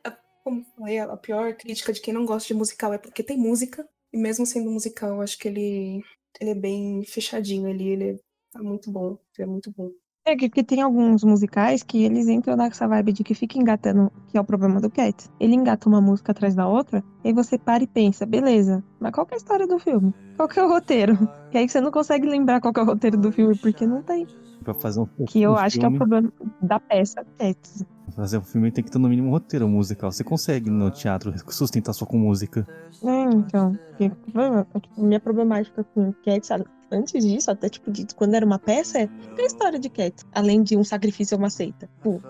[0.44, 3.86] como falei, a pior crítica de quem não gosta de musical é porque tem música.
[4.12, 6.02] E mesmo sendo musical, eu acho que ele,
[6.40, 7.88] ele é bem fechadinho ali.
[7.88, 8.20] Ele
[8.52, 9.18] tá muito bom.
[9.36, 9.90] Ele é muito bom.
[10.28, 14.10] É que, que tem alguns musicais que eles entram nessa vibe de que fica engatando,
[14.28, 15.30] que é o problema do Cats.
[15.38, 19.12] Ele engata uma música atrás da outra, e aí você para e pensa, beleza, mas
[19.12, 20.12] qual que é a história do filme?
[20.36, 21.16] Qual que é o roteiro?
[21.52, 24.02] Que aí você não consegue lembrar qual que é o roteiro do filme, porque não
[24.02, 24.26] tem.
[24.66, 27.84] Pra fazer um, Que eu um acho que é o filme, problema da peça Cats.
[28.16, 30.10] Fazer um filme tem que ter no mínimo um roteiro musical.
[30.10, 32.66] Você consegue no teatro sustentar só com música.
[33.04, 38.34] É, então, que- tipo, minha problemática com Cats, a- antes disso, até tipo, de, quando
[38.34, 40.24] era uma peça, é é a história de Cats?
[40.32, 41.88] Além de um sacrifício ou uma seita.
[42.02, 42.20] Pô,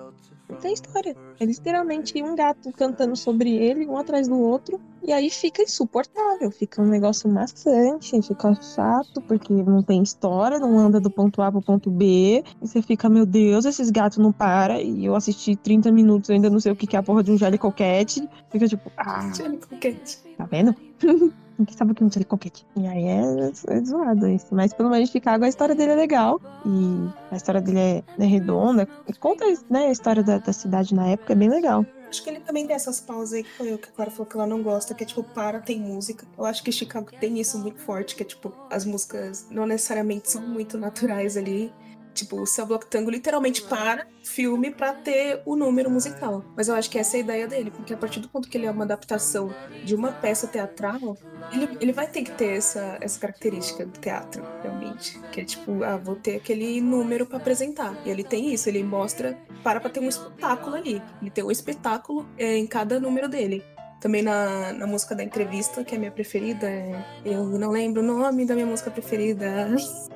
[0.48, 1.16] não tem história.
[1.38, 6.50] É literalmente um gato cantando sobre ele, um atrás do outro, e aí fica insuportável,
[6.50, 11.50] fica um negócio maçante, fica chato, porque não tem história, não anda do ponto A
[11.50, 15.56] pro ponto B, e você fica, meu Deus, esses gatos não param, e eu assisti
[15.56, 18.68] 30 minutos, ainda não sei o que é a porra de um Jelly Cat, fica
[18.68, 20.18] tipo, ah, Johnny Coquette.
[20.36, 20.74] Tá vendo?
[21.58, 22.66] Ninguém sabe o que é um telecoquete.
[22.76, 24.48] E aí é, é zoado isso.
[24.50, 26.40] Mas pelo menos Chicago a história dele é legal.
[26.64, 28.86] E a história dele é, é redonda.
[29.20, 31.84] Conta né, a história da, da cidade na época, é bem legal.
[32.08, 34.26] Acho que ele também tem essas pausas aí que foi eu que a Clara falou
[34.26, 36.24] que ela não gosta, que é tipo, para, tem música.
[36.38, 40.30] Eu acho que Chicago tem isso muito forte, que é tipo, as músicas não necessariamente
[40.30, 41.72] são muito naturais ali.
[42.16, 46.42] Tipo, o Céu Bloco Tango literalmente para o filme pra ter o número musical.
[46.56, 48.56] Mas eu acho que essa é a ideia dele, porque a partir do ponto que
[48.56, 51.16] ele é uma adaptação de uma peça teatral,
[51.52, 55.20] ele, ele vai ter que ter essa, essa característica do teatro, realmente.
[55.30, 57.94] Que é tipo, ah, vou ter aquele número pra apresentar.
[58.04, 61.02] E ele tem isso, ele mostra, para pra ter um espetáculo ali.
[61.20, 63.62] Ele tem um espetáculo é, em cada número dele.
[64.00, 68.02] Também na, na música da entrevista, que é a minha preferida, é, eu não lembro
[68.02, 69.68] o nome da minha música preferida,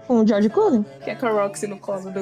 [0.06, 0.84] Com o George Clooney?
[1.02, 2.20] que é com a Roxy no colo do,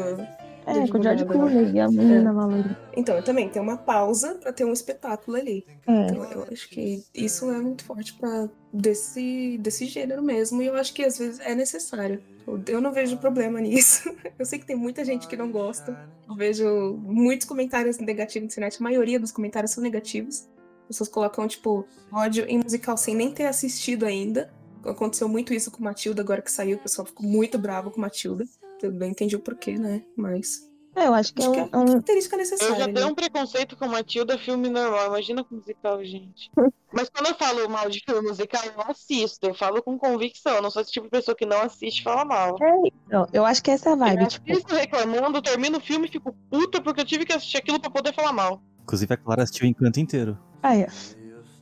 [0.67, 2.79] É, com o George Clooney e a menina lá loira.
[2.97, 5.67] Então, eu também tem uma pausa pra ter um espetáculo ali.
[5.87, 5.93] É.
[6.07, 10.75] Então, eu acho que isso é muito forte para desse, desse gênero mesmo, e eu
[10.77, 12.21] acho que às vezes é necessário.
[12.47, 14.11] Eu- Eu não vejo problema nisso.
[14.39, 15.99] Eu sei que tem muita gente que não gosta.
[16.29, 20.49] Eu vejo muitos comentários negativos na internet, a maioria dos comentários são negativos.
[20.89, 24.51] As pessoas colocam, tipo, ódio em musical sem nem ter assistido ainda.
[24.85, 28.45] aconteceu muito isso com Matilda agora que saiu, o pessoal ficou muito bravo com Matilda.
[28.83, 30.03] Eu não entendi o porquê, né?
[30.17, 30.67] Mas.
[30.97, 32.75] É, eu acho que Acho é que um, é é um- característica Eu necessária.
[32.77, 32.93] já né?
[32.93, 35.07] tenho um preconceito com Matilda, filme normal.
[35.09, 36.51] Imagina com musical, gente.
[36.93, 39.47] Mas quando eu falo mal de filme musical, eu não assisto.
[39.47, 40.55] Eu falo com convicção.
[40.57, 42.57] Eu não sou esse tipo de pessoa que não assiste e fala mal.
[43.11, 46.09] Não, eu acho que essa é a vibe, eu tipo, assisto reclamando, termino o filme
[46.09, 48.63] e fico puta porque eu tive que assistir aquilo pra poder falar mal.
[48.89, 50.39] Inclusive a Clara assistiu o Encanto inteiro.
[50.63, 50.89] ah, é.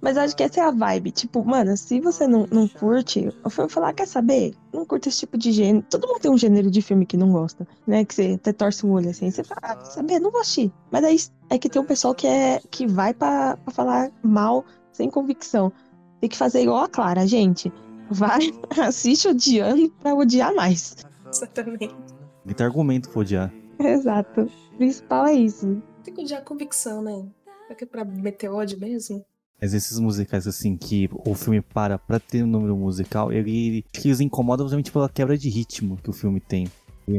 [0.01, 1.11] Mas acho que essa é a vibe.
[1.11, 4.55] Tipo, mano, se você não, não curte, eu vou falar, quer saber?
[4.73, 5.85] Não curte esse tipo de gênero.
[5.91, 8.05] Todo mundo tem um gênero de filme que não gosta, né?
[8.05, 9.29] Que você até torce o olho assim.
[9.29, 10.21] Você fala, ah, quer saber?
[10.21, 10.71] Não vou assistir.
[10.93, 11.17] Mas aí
[11.51, 15.73] é que tem um pessoal que, é, que vai pra, pra falar mal sem convicção.
[16.21, 17.73] Tem que fazer igual a Clara, gente.
[18.09, 20.95] Vai, assiste odiando pra odiar mais.
[21.29, 21.97] Exatamente.
[22.55, 23.53] Tem argumento pra odiar.
[23.81, 24.43] Exato.
[24.43, 25.83] O principal é isso.
[26.07, 27.27] Tem que odiar a convicção, né?
[27.69, 29.25] É que é pra meter ódio mesmo?
[29.61, 34.03] Mas esses musicais, assim, que o filme para pra ter um número musical, ele, acho
[34.03, 36.69] que eles incomodam justamente pela quebra de ritmo que o filme tem.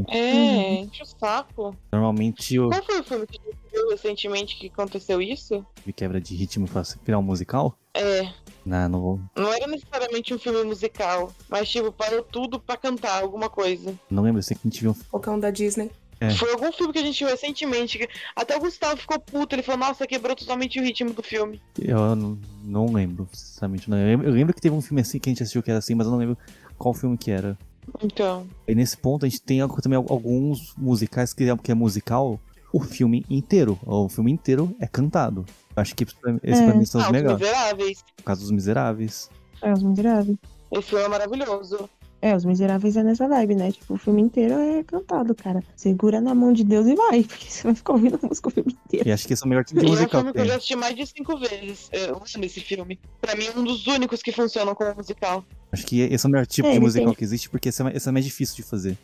[0.07, 1.75] É, enche o saco.
[1.91, 5.65] Normalmente o Qual foi o filme que a gente viu recentemente que aconteceu isso?
[5.77, 7.77] filme quebra de ritmo pra virar um musical.
[7.93, 8.31] É,
[8.65, 9.19] Não, não vou.
[9.35, 13.93] não era necessariamente um filme musical, mas tipo, parou tudo pra cantar alguma coisa.
[14.09, 14.91] Não lembro, eu sei que a gente viu.
[14.91, 15.89] um- Qualquer um da Disney.
[16.19, 16.29] É.
[16.31, 18.07] Foi algum filme que a gente viu recentemente.
[18.35, 21.61] Até o Gustavo ficou puto, ele falou, nossa, quebrou totalmente o ritmo do filme.
[21.79, 23.89] Eu não, não lembro, sinceramente.
[23.89, 23.97] Não.
[23.97, 25.77] Eu, lembro, eu lembro que teve um filme assim que a gente assistiu que era
[25.79, 26.37] assim, mas eu não lembro
[26.77, 27.57] qual filme que era.
[28.03, 28.47] Então.
[28.67, 32.39] E nesse ponto a gente tem algo- também alguns musicais que é, que é musical,
[32.73, 33.79] o filme inteiro.
[33.85, 35.45] O filme inteiro é cantado.
[35.75, 36.77] Acho que esse pra esse pra É.
[36.77, 37.39] mim são Ah, os Os melhores.
[37.39, 38.03] Miseráveis.
[38.17, 39.29] Por causa dos miseráveis.
[39.61, 40.37] É, Os Miseráveis.
[40.71, 41.89] Esse filme é maravilhoso.
[42.19, 43.71] É, Os Miseráveis é nessa vibe, né?
[43.71, 45.63] Tipo, o filme inteiro é cantado, cara.
[45.75, 48.51] Segura na mão de Deus e vai, porque você vai ficar ouvindo a música o
[48.51, 49.07] filme inteiro.
[49.07, 50.41] E acho que esse é o melhor tipo de é um musical filme que que
[50.41, 51.89] eu já assisti mais de cinco vezes.
[51.91, 52.99] Eu amo esse filme.
[53.21, 55.45] Pra mim, é um dos únicos que funcionam como musical.
[55.71, 57.83] Acho que esse é o melhor tipo É, de musical tem- que existe, porque esse
[57.83, 58.97] é, esse é mais difícil de fazer.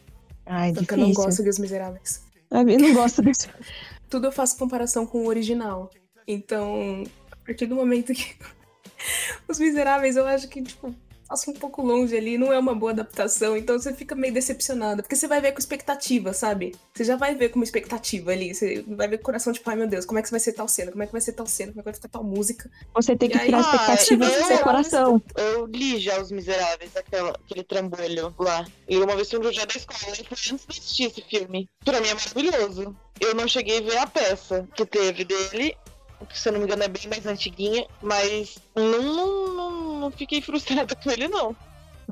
[0.46, 1.08] Ai, é Porque eu difícil.
[1.20, 2.24] não gosto dos Miseráveis.
[2.50, 3.48] Eu não gosto desse.
[4.10, 5.90] Tudo eu faço comparação com o original.
[6.28, 8.36] Então, a partir do momento que.
[9.48, 10.94] Os Miseráveis, eu acho que, tipo,
[11.34, 15.02] passa um pouco longe ali, não é uma boa adaptação, então você fica meio decepcionada.
[15.02, 16.76] Porque você vai ver com expectativa, sabe?
[16.94, 18.54] Você já vai ver com uma expectativa ali.
[18.54, 20.54] Você vai ver com o coração, tipo, ai meu Deus, como é que vai ser
[20.54, 20.92] tal cena?
[20.92, 21.72] Como é que vai ser tal cena?
[21.72, 22.70] Como é que vai ficar tal música?
[22.94, 23.64] Você tem que E aí- tirar a Ah,
[23.96, 25.22] expectativa eu- do seu coração.
[25.36, 28.68] Eu li já Os Miseráveis, aquela, aquele trambolho lá.
[28.88, 31.68] E uma vez fui no dia da escola, e foi antes de assistir esse filme.
[31.84, 32.96] Pra mim é maravilhoso.
[33.20, 35.76] Eu não cheguei a ver a peça que teve dele,
[36.26, 40.12] que se eu não me engano é bem mais antiguinha, mas não, não, não, não
[40.12, 41.56] fiquei frustrada com ele, não.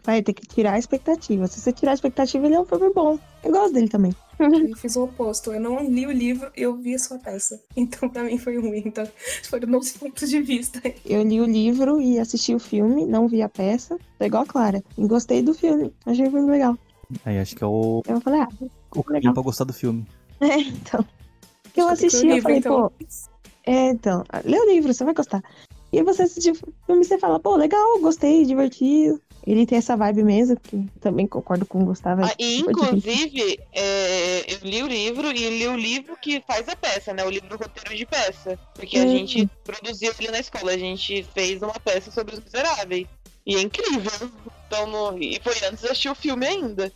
[0.04, 1.48] Vai ter que tirar a expectativa.
[1.48, 3.20] Se você tirar a expectativa, ele é um filme bom.
[3.44, 4.16] Eu gosto dele também.
[4.40, 5.52] Eu fiz o oposto.
[5.54, 7.62] Eu não li o livro, eu vi a sua peça.
[7.76, 8.82] Então, pra mim, foi ruim.
[8.86, 9.08] Então,
[9.48, 10.82] foram meus pontos de vista.
[11.06, 14.00] Eu li o livro e assisti o filme, não vi a peça.
[14.18, 14.84] Tô igual a Clara.
[14.98, 15.94] E gostei do filme.
[16.06, 16.76] Achei o filme legal.
[17.26, 18.48] Aí acho que é o, Eu falei, ah,
[18.96, 19.34] o Legal.
[19.34, 20.08] pra gostar do filme.
[20.40, 21.06] é, então.
[21.74, 22.90] Que eu assisti, eu livro, falei, então.
[22.90, 22.94] pô,
[23.66, 25.44] é, então, lê o livro, você vai gostar.
[25.92, 29.22] E você assistiu o filme, você fala, pô, legal, gostei, divertido.
[29.46, 32.22] Ele tem essa vibe mesmo, que também concordo com o Gustavo.
[32.22, 33.12] é Ah, e foi difícil.
[33.12, 37.24] inclusive, é, eu li o livro e li o livro que faz a peça, né?
[37.26, 38.58] O livro roteiro de peça.
[38.74, 39.10] Porque a Hum.
[39.10, 43.08] gente produziu ele na escola, a gente fez uma peça sobre os miseráveis.
[43.46, 44.12] E é incrível.
[44.68, 46.94] Então, no- e foi antes de assistir o filme ainda.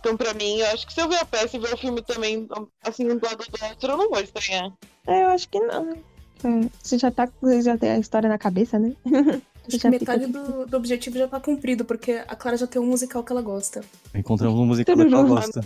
[0.00, 2.02] Então, pra mim, eu acho que se eu ver a peça e ver o filme
[2.02, 2.48] também,
[2.82, 4.72] assim, um do lado do outro, eu não vou estranhar.
[5.06, 5.92] É, eu acho que não.
[5.92, 8.94] É, você já tá, você já tem a história na cabeça, né?
[9.68, 12.80] Acho que fica metade do, do objetivo já tá cumprido, porque a Clara já tem
[12.80, 13.84] um musical que ela gosta.
[14.14, 15.60] Encontramos um musical que ela gosta.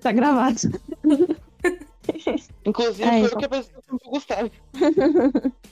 [0.00, 0.58] Tá gravado.
[2.64, 3.36] Inclusive, É, foi então.
[3.36, 4.50] o que apresentou pro Gustavo.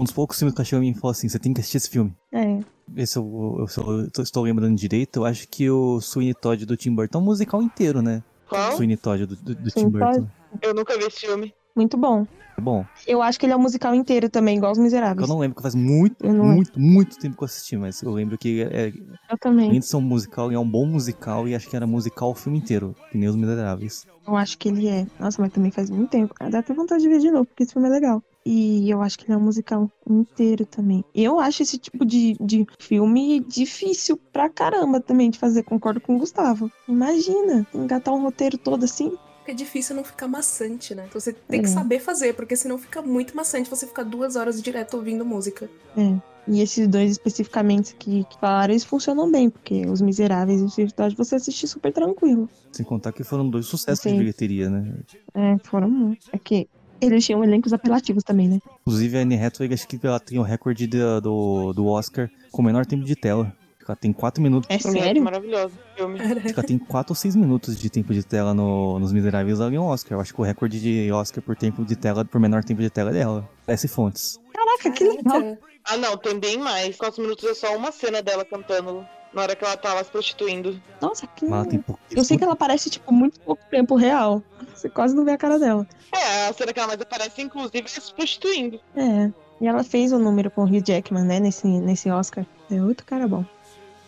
[0.00, 2.14] Um dos poucos filmes que em mim falou assim: você tem que assistir esse filme.
[2.32, 2.60] É.
[2.86, 6.76] Ver se eu, eu- eu estou lembrando direito, eu acho que o Sweeney Todd do
[6.76, 8.22] Tim Burton é um musical inteiro, né?
[8.48, 8.72] Qual?
[8.72, 10.12] Sweeney Todd do, do, do Tim Burton.
[10.12, 10.28] Todd?
[10.62, 11.54] Eu nunca vi esse filme.
[11.78, 12.26] Muito bom.
[12.56, 12.84] É bom.
[13.06, 15.28] Eu acho que ele é um musical inteiro também, igual os Miseráveis.
[15.28, 18.36] Eu não lembro, que faz muito, muito, muito tempo que eu assisti, mas eu lembro
[18.36, 18.88] que é,
[19.30, 19.68] Eu também.
[19.68, 22.34] além de ser um musical, é um bom musical e acho que era musical o
[22.34, 24.04] filme inteiro, que nem os Miseráveis.
[24.26, 25.06] Eu acho que ele é.
[25.20, 26.34] Nossa, mas também faz muito tempo.
[26.50, 28.20] Dá até vontade de ver de novo, porque esse filme é legal.
[28.44, 31.04] E eu acho que ele é um musical inteiro também.
[31.14, 35.62] Eu acho esse tipo de, de filme difícil pra caramba também de fazer.
[35.62, 36.68] Concordo com o Gustavo.
[36.88, 39.12] Imagina, engatar um roteiro todo assim.
[39.48, 41.04] Porque é difícil não ficar maçante, né?
[41.08, 41.70] Então você tem que É.
[41.70, 45.70] saber fazer, porque senão fica muito maçante você ficar duas horas direto ouvindo música.
[45.96, 46.16] É.
[46.46, 50.68] E esses dois especificamente que, que falaram, eles funcionam bem, porque Os Miseráveis e o
[50.68, 52.46] Circuito você assistir super tranquilo.
[52.72, 54.12] Sem contar que foram dois sucessos Sim.
[54.12, 54.92] de bilheteria, né?
[55.34, 56.26] É, foram muito.
[56.30, 56.68] É que
[57.00, 58.58] eles tinham elencos apelativos também, né?
[58.82, 62.60] Inclusive a Anne Hathaway acho que ela tem o recorde da- do, do Oscar com
[62.60, 63.50] o menor tempo de tela.
[63.88, 64.68] Ela tem 4 minutos.
[64.70, 65.22] É Mulher sério?
[65.22, 65.74] Maravilhoso.
[65.96, 66.20] Filme.
[66.20, 69.60] Acho que ela tem 4 ou 6 minutos de tempo de tela no, nos Miseráveis.
[69.60, 70.16] Ela ganhou um Oscar.
[70.16, 72.90] Eu acho que o recorde de Oscar por tempo de tela, por menor tempo de
[72.90, 73.48] tela é dela.
[73.66, 74.38] S Fontes.
[74.52, 75.58] Caraca, que legal.
[75.84, 76.96] Ah, não, tem bem mais.
[76.96, 80.80] Quatro minutos é só uma cena dela cantando na hora que ela tava se prostituindo.
[81.00, 81.44] Nossa, que.
[81.44, 82.20] Mas ela tem pouquíssimo.
[82.20, 84.42] Eu sei que ela aparece, tipo, muito pouco tempo real.
[84.74, 85.86] Você quase não vê a cara dela.
[86.12, 88.80] É, a cena que ela mais aparece, inclusive, é se prostituindo.
[88.94, 89.30] É.
[89.60, 91.40] E ela fez o número com o Hugh Jackman, né?
[91.40, 92.46] Nesse, nesse Oscar.
[92.70, 93.44] É outro cara bom.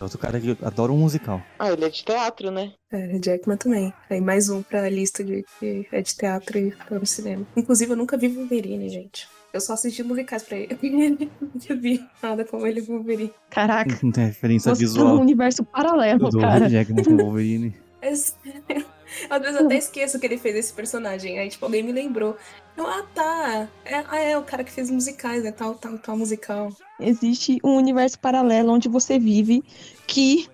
[0.03, 1.41] Outro cara que adora um musical.
[1.59, 2.73] Ah, ele é de teatro, né?
[2.91, 3.93] É, Jackman também.
[4.09, 7.45] Aí mais um pra lista de que é de teatro e para cinema.
[7.55, 9.27] Inclusive, eu nunca vi Wolverine, gente.
[9.53, 10.77] Eu só assisti musicais pra ele.
[11.41, 13.33] nunca vi nada como ele Wolverine.
[13.49, 13.99] Caraca.
[14.01, 16.69] Não tem referência Você tá visual universo paralelo, do cara.
[16.69, 17.75] Jackman com o Wolverine.
[18.01, 21.37] Às vezes eu até esqueço que ele fez esse personagem.
[21.39, 22.35] Aí, tipo, alguém me lembrou.
[22.75, 23.67] Eu, ah, tá.
[23.85, 25.51] É, ah, é o cara que fez musicais, né?
[25.51, 26.69] Tal, tal, tal musical.
[26.99, 29.63] Existe um universo paralelo onde você vive
[30.07, 30.47] que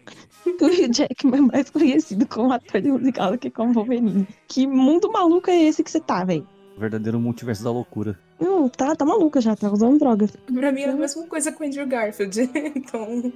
[0.45, 4.27] o Hugh Jackman é mais conhecido como ator de musical do que como Wolverine.
[4.47, 6.47] Que mundo maluco é esse que você tá, velho?
[6.75, 8.19] O verdadeiro multiverso da loucura.
[8.39, 10.27] Não, tá, tá maluca já, tá usando droga.
[10.53, 12.49] Pra mim é a mesma coisa com o Andrew Garfield.
[12.75, 13.33] então,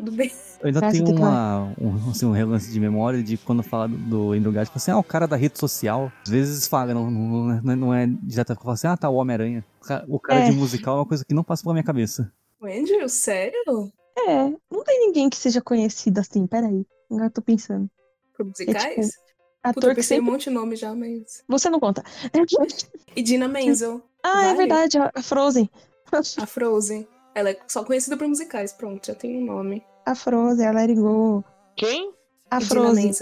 [0.00, 0.30] tudo bem.
[0.60, 3.88] Eu ainda Cara, tenho tem uma, um, assim, um relance de memória de quando fala
[3.88, 6.10] do, do Andrew Garfield, assim, ah, o cara da rede social.
[6.24, 9.14] Às vezes fala, não, não, não é- não é direto fala assim, ah, tá, o
[9.14, 9.64] Homem-Aranha.
[9.80, 10.50] O cara, o cara É.
[10.50, 12.32] de musical é uma coisa que não passa pela minha cabeça.
[12.60, 13.90] O Andrew, sério?
[14.18, 16.84] É, não tem ninguém que seja conhecido assim, peraí.
[17.10, 17.88] Agora eu tô pensando.
[18.36, 19.12] Por musicais?
[19.16, 19.30] Puta,
[19.62, 20.32] Ator eu que pensei um sempre.
[20.32, 21.42] monte de nome já, mas.
[21.48, 22.02] Você não conta.
[23.16, 25.68] E Dina Menzel, ah, é verdade, a Frozen.
[26.38, 27.06] a Frozen.
[27.34, 29.82] Ela é só conhecida por musicais, pronto, já tem um nome.
[30.10, 31.44] A Frozen, a Let It Go.
[31.76, 32.12] Quem?
[32.50, 33.12] A Frozen.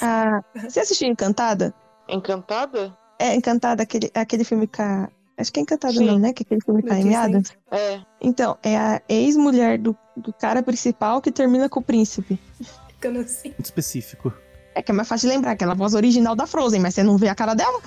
[0.00, 0.42] A...
[0.64, 1.74] Você assistiu Encantada?
[2.08, 2.96] Encantada?
[3.18, 5.10] É, Encantada, aquele, aquele filme com a...
[5.36, 6.06] Acho que é Encantada Sim.
[6.06, 6.32] não, né?
[6.32, 7.16] Que é aquele filme com a Amy Disney.
[7.16, 7.52] Adams.
[7.70, 8.00] É.
[8.18, 12.40] Então, é a ex-mulher do, do cara principal que termina com o príncipe.
[12.88, 13.48] Ficando assim.
[13.48, 14.32] Muito específico.
[14.74, 17.18] É que é mais fácil de lembrar, aquela voz original da Frozen, mas você não
[17.18, 17.78] vê a cara dela?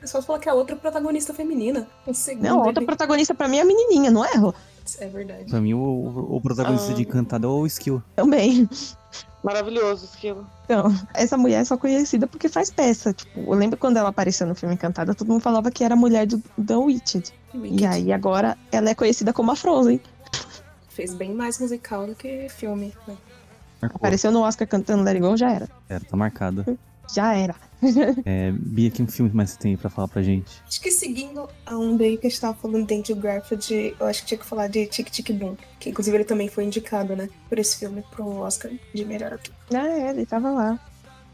[0.00, 1.86] É só falar que é a outra protagonista feminina.
[2.14, 4.54] Segundo Não, a outra protagonista pra mim é a menininha, não erro?
[4.54, 4.75] É
[5.08, 5.50] verdade.
[5.50, 6.94] Pra mim, o, o- protagonista Ah.
[6.94, 8.02] de Encantado é o Skill.
[8.14, 8.68] Também.
[9.42, 10.46] Maravilhoso esquilo.
[10.64, 13.12] Então, essa mulher é só conhecida porque faz peça.
[13.12, 15.96] Tipo, eu lembro quando ela apareceu no filme Encantada, todo mundo falava que era a
[15.96, 17.32] mulher do The Witched.
[17.54, 17.82] Wicked.
[17.82, 20.00] E aí agora ela é conhecida como a Frozen.
[20.88, 22.92] Fez bem mais musical do que filme.
[23.06, 23.16] né?
[23.80, 23.96] Marcou.
[23.98, 25.68] Apareceu no Oscar cantando Let It Go, já era.
[25.88, 26.64] É, tá marcado.
[27.14, 27.54] Já era.
[28.24, 30.62] É, Bia, que filme mais você tem pra falar pra gente?
[30.66, 34.06] Acho que seguindo a onda aí que a gente tava falando de Andrew Garfield, eu
[34.06, 35.56] acho que tinha que falar de Tic Tic Boom.
[35.78, 37.28] Que inclusive ele também foi indicado, né?
[37.48, 39.54] Por esse filme, pro Oscar de melhor ator.
[39.74, 40.80] Ah, é, ele tava lá.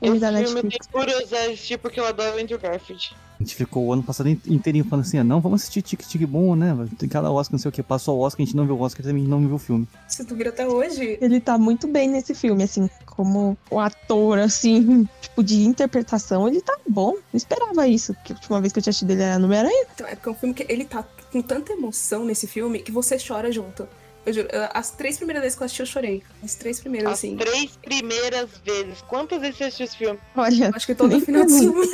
[0.00, 0.86] Esse Ele da filme eu Netflix.
[0.88, 3.14] tenho curiosidade de assistir porque eu adoro o Andrew Garfield.
[3.42, 6.00] A gente ficou o ano passado in- inteirinho falando assim, ah, não, vamos assistir Tic
[6.06, 6.76] Tic Boom, né?
[6.96, 7.82] Tem cada Oscar, não sei o que.
[7.82, 9.88] Passou o Oscar, a gente não viu o Oscar, também não viu o filme.
[10.06, 14.38] Se tu vira até hoje, Ele tá muito bem nesse filme, assim, como o ator,
[14.38, 17.12] assim, tipo, de interpretação, ele tá bom.
[17.12, 19.86] Não esperava isso, porque a última vez que eu tinha assistido ele era no Homem-Aranha.
[19.94, 22.92] então, é porque é um filme que ele tá com tanta emoção nesse filme que
[22.92, 23.88] você chora junto.
[24.24, 26.22] Eu juro, eu- as três primeiras vezes que eu assisti, eu chorei.
[26.44, 27.36] As três primeiras, As assim.
[27.36, 29.02] três primeiras vezes.
[29.02, 30.18] Quantas vezes você assistiu esse filme?
[30.36, 31.86] Olha, Acho que todo Nem final de semana.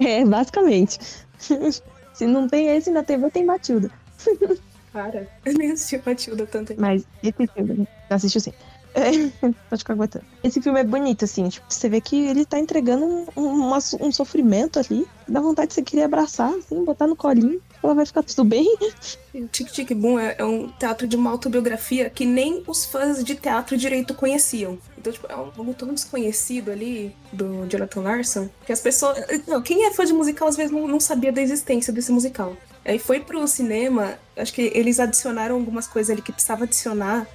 [0.00, 0.98] é, basicamente.
[2.14, 3.90] Se não tem esse na TV, tem Matilda.
[4.92, 6.74] Cara, eu nem assisti Matilda tanto.
[6.78, 8.54] Mas esse filme, já assistiu sim.
[9.42, 10.24] É, pode ficar aguentando.
[10.42, 14.10] Esse filme é bonito, assim, tipo, você vê que ele tá entregando um, um, um
[14.10, 15.06] sofrimento ali.
[15.28, 17.60] Dá vontade de você querer abraçar, assim, botar no colinho.
[17.82, 18.74] Ela vai ficar tudo bem.
[19.52, 23.34] Tic Tic Boom é, é um teatro de uma autobiografia que nem os fãs de
[23.34, 24.78] teatro direito conheciam.
[24.96, 29.18] Então, tipo, é um algo tão desconhecido ali do Jonathan Larson que as pessoas.
[29.46, 32.56] Não, quem é fã de musical às vezes não, não sabia da existência desse musical.
[32.84, 37.26] Aí foi pro cinema, acho que eles adicionaram algumas coisas ali que precisava adicionar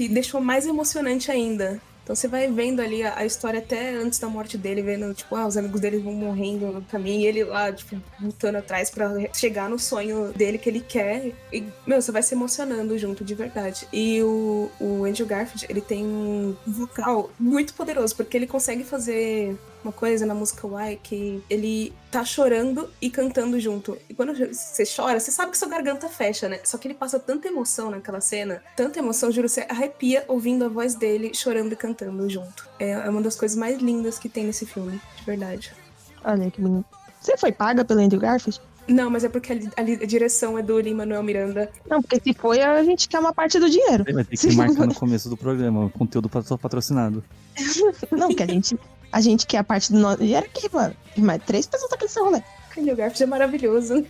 [0.00, 1.78] que deixou mais emocionante ainda.
[2.02, 5.36] Então você vai vendo ali a, a história até antes da morte dele, vendo, tipo,
[5.36, 9.10] ah, os amigos dele vão morrendo no caminho e ele lá, tipo, lutando atrás pra
[9.34, 11.34] chegar no sonho dele que ele quer.
[11.52, 13.86] E, meu, você vai se emocionando junto, de verdade.
[13.92, 19.54] E o, o Andrew Garfield, ele tem um vocal muito poderoso, porque ele consegue fazer
[19.84, 23.96] uma coisa na música Why que ele tá chorando e cantando junto.
[24.08, 26.60] E quando você chora, você sabe que sua garganta fecha, né?
[26.64, 30.68] Só que ele passa tanta emoção naquela cena, tanta emoção, juro, você arrepia ouvindo a
[30.68, 32.68] voz dele chorando e cantando junto.
[32.78, 35.72] É, é uma das coisas mais lindas que tem nesse filme, de verdade.
[36.24, 36.86] Olha que bonito.
[37.20, 38.60] Você foi paga pelo Andrew Garfield?
[38.88, 41.70] Não, mas é porque a, a, a direção é do Lin-Manuel Miranda.
[41.88, 44.04] Não, porque se foi, a gente quer uma parte do dinheiro.
[44.12, 47.22] Vai ter que marcar no começo do programa, o conteúdo patro- patrocinado.
[48.10, 48.76] Não, porque a gente,
[49.12, 50.22] a gente quer a parte do nosso.
[50.22, 50.94] E era aqui, mano.
[51.16, 52.42] Mais três pessoas aqui nesse rolê.
[52.76, 54.06] Andrew Garfield é maravilhoso.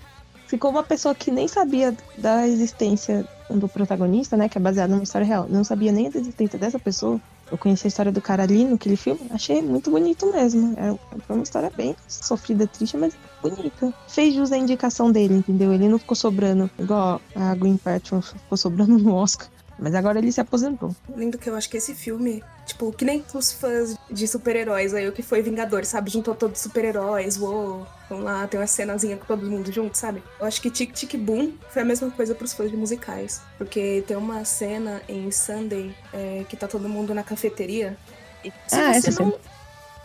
[0.47, 4.49] ficou uma pessoa que nem sabia da existência do protagonista, né?
[4.49, 5.47] Que é baseado numa história real.
[5.49, 7.21] Não sabia nem da existência dessa pessoa.
[7.51, 9.21] Eu conheci a história do cara ali naquele filme.
[9.31, 10.75] Achei muito bonito mesmo.
[10.79, 10.97] É,
[11.27, 13.93] foi uma história bem sofrida, triste, mas bonita.
[14.07, 15.73] Fez jus à indicação dele, entendeu?
[15.73, 19.49] Ele não ficou sobrando, igual a Green Patron ficou sobrando no Oscar.
[19.81, 20.95] Mas agora ele se aposentou.
[21.17, 25.09] Lindo que eu acho que esse filme, tipo, que nem os fãs de super-heróis aí,
[25.09, 26.11] o que foi Vingadores, sabe?
[26.11, 30.23] Juntou todos os super-heróis, uou, vamos lá, tem uma cenazinha com todo mundo junto, sabe?
[30.39, 33.41] Eu acho que Tic Tic Boom foi a mesma coisa pros fãs de musicais.
[33.59, 37.97] Porque tem uma cena em Sunday é, que tá todo mundo na cafeteria.
[38.45, 39.35] E se Ah, você não.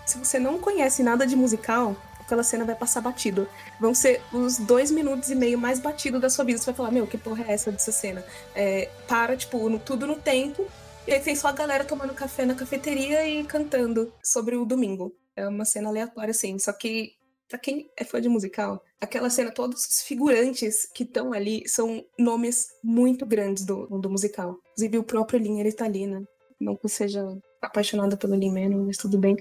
[0.05, 3.47] Se você não conhece nada de musical, aquela cena vai passar batido.
[3.79, 6.59] Vão ser os dois minutos e meio mais batidos da sua vida.
[6.59, 8.23] Você vai falar, meu, que porra é essa dessa cena?
[8.55, 10.65] É, para, tipo, no- tudo no tempo.
[11.07, 15.15] E aí tem só a galera tomando café na cafeteria e cantando sobre o domingo.
[15.35, 16.57] É uma cena aleatória, assim.
[16.57, 17.11] Só que,
[17.47, 22.03] pra quem é fã de musical, aquela cena, todos os figurantes que estão ali são
[22.17, 24.57] nomes muito grandes do, do musical.
[24.71, 26.23] Inclusive o próprio Lin, ele tá ali, né?
[26.59, 27.23] Não que eu seja
[27.61, 29.37] apaixonada pelo Lin Manuel, mas tudo bem.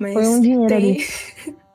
[0.00, 0.76] Mas Foi um dinheiro tem...
[0.76, 1.06] ali.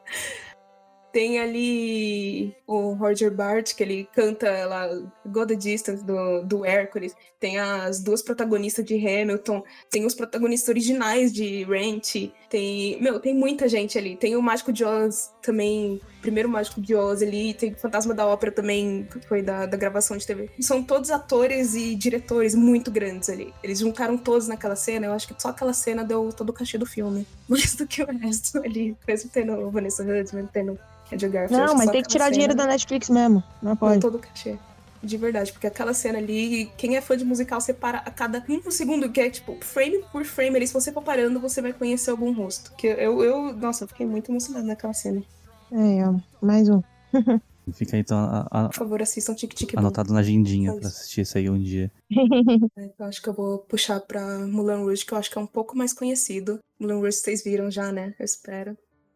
[1.12, 4.88] Tem ali o Roger Bart, que ele canta lá
[5.26, 7.16] Go the Distance do, do Hércules.
[7.40, 9.64] Tem as duas protagonistas de Hamilton.
[9.90, 12.32] Tem os protagonistas originais de Rent.
[12.52, 13.02] Tem.
[13.02, 14.18] Meu, tem muita gente ali.
[14.18, 16.02] Tem o Mágico de Oz também.
[16.22, 17.54] Primeiro Mágico de Oz ali.
[17.54, 20.50] Tem o Fantasma da Ópera também, que foi da, da gravação de TV.
[20.60, 23.54] São todos atores e diretores muito grandes ali.
[23.64, 25.06] Eles juntaram todos naquela cena.
[25.06, 27.26] Eu acho que só aquela cena deu todo o cachê do filme.
[27.48, 28.98] Mais do que o resto ali.
[29.08, 30.78] Mesmo tendo Vanessa Hudgens, tendo
[31.10, 31.66] Andrew Garfield.
[31.66, 33.42] Não, mas tem que tirar dinheiro cena da Netflix mesmo.
[33.62, 34.02] Não pode.
[34.02, 34.58] todo o cachê.
[35.04, 38.70] De verdade, porque aquela cena ali, quem é fã de musical separa a cada um
[38.70, 42.12] segundo, que é tipo, frame por frame ali, se você for parando, você vai conhecer
[42.12, 42.72] algum rosto.
[42.78, 45.24] Que eu, eu nossa, eu fiquei muito emocionada naquela cena.
[45.72, 46.82] É, ó, mais um.
[47.74, 51.22] Fica então a- a- Por favor, assistam Tic Tic anotado na agendinha Só pra assistir
[51.22, 51.92] isso aí um dia.
[53.00, 55.46] Eu acho que eu vou puxar pra Mulan Rouge, que eu acho que é um
[55.48, 56.60] pouco mais conhecido.
[56.80, 58.14] Mulan Rouge vocês viram já, né?
[58.20, 58.76] Eu espero.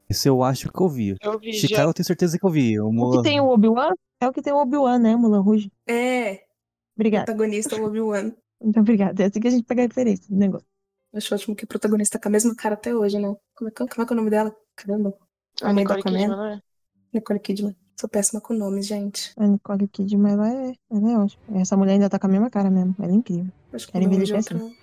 [0.10, 1.16] Esse eu acho que eu vi.
[1.22, 1.88] Eu vi Chicago já.
[1.90, 2.80] eu tenho certeza que eu vi.
[2.80, 3.92] O O Mulan- que tem o Obi-Wan
[4.22, 5.72] é o que tem o Obi-Wan, né, Mulan Rouge?
[5.88, 6.42] É,
[6.96, 7.26] Obrigada.
[7.26, 8.32] protagonista o Obi-Wan.
[8.62, 9.24] Muito obrigada.
[9.24, 10.66] É assim que a gente pega a referência do negócio.
[11.14, 13.34] Acho ótimo que o protagonista tá com a mesma cara até hoje, né?
[13.56, 14.56] Como é que, como é, que é o nome dela?
[14.76, 15.14] Caramba.
[15.62, 16.20] A mãe da Nicole Aquaman.
[16.20, 16.62] Kidman, não é?
[17.14, 17.76] Nicole Kidman.
[18.00, 19.32] Sou péssima com nomes, gente.
[19.38, 21.62] A Nicole Kidman, ela é, ela é ótima.
[21.62, 22.94] Essa mulher ainda tá com a mesma cara mesmo.
[23.00, 23.52] Ela é incrível.
[23.72, 24.76] Acho que Rouge é envelhecer outra-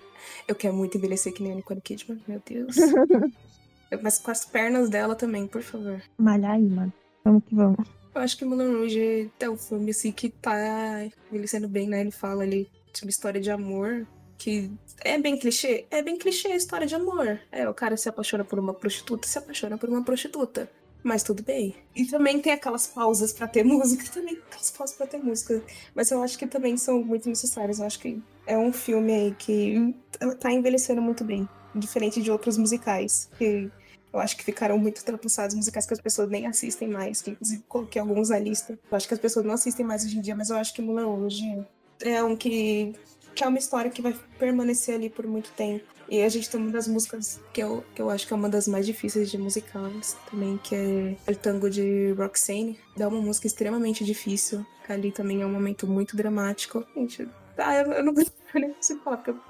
[0.48, 2.74] Eu quero muito envelhecer que nem a Nicole Kidman, meu Deus.
[4.00, 6.00] Mas com as pernas dela também, por favor.
[6.16, 6.92] Malhar aí, mano.
[7.24, 7.88] Vamos que vamos.
[8.14, 12.00] Eu acho que Mulan Rouge é um filme assim que tá envelhecendo bem, né?
[12.00, 14.70] Ele fala ali de uma história de amor que
[15.04, 15.86] é bem clichê.
[15.90, 17.40] É bem clichê a história de amor.
[17.50, 20.68] É, o cara se apaixona por uma prostituta, se apaixona por uma prostituta.
[21.02, 21.74] Mas tudo bem.
[21.96, 25.62] E também tem aquelas pausas pra ter música, também tem aquelas pausas pra ter música.
[25.94, 27.78] Mas eu acho que também são muito necessárias.
[27.78, 29.94] Eu acho que é um filme aí que
[30.38, 31.48] tá envelhecendo muito bem.
[31.74, 33.30] Diferente de outros musicais.
[33.38, 33.70] Que
[34.12, 37.22] eu acho que ficaram muito ultrapassados musicais que as pessoas nem assistem mais.
[37.22, 38.78] Que inclusive coloquei alguns na lista.
[38.90, 40.82] Eu acho que as pessoas não assistem mais hoje em dia, mas eu acho que
[40.82, 41.64] Mulan hoje
[42.00, 42.94] é um que,
[43.34, 45.84] que é uma história que vai permanecer ali por muito tempo.
[46.08, 48.48] E a gente tem uma das músicas que eu, que eu acho que é uma
[48.48, 52.78] das mais difíceis de musicais também, que é El Tango de Roxane.
[52.98, 54.66] É uma música extremamente difícil.
[54.86, 56.84] Ali também é um momento muito dramático.
[56.94, 58.12] Gente, ah, eu, eu não
[58.54, 59.40] eu nem consigo falar, porque eu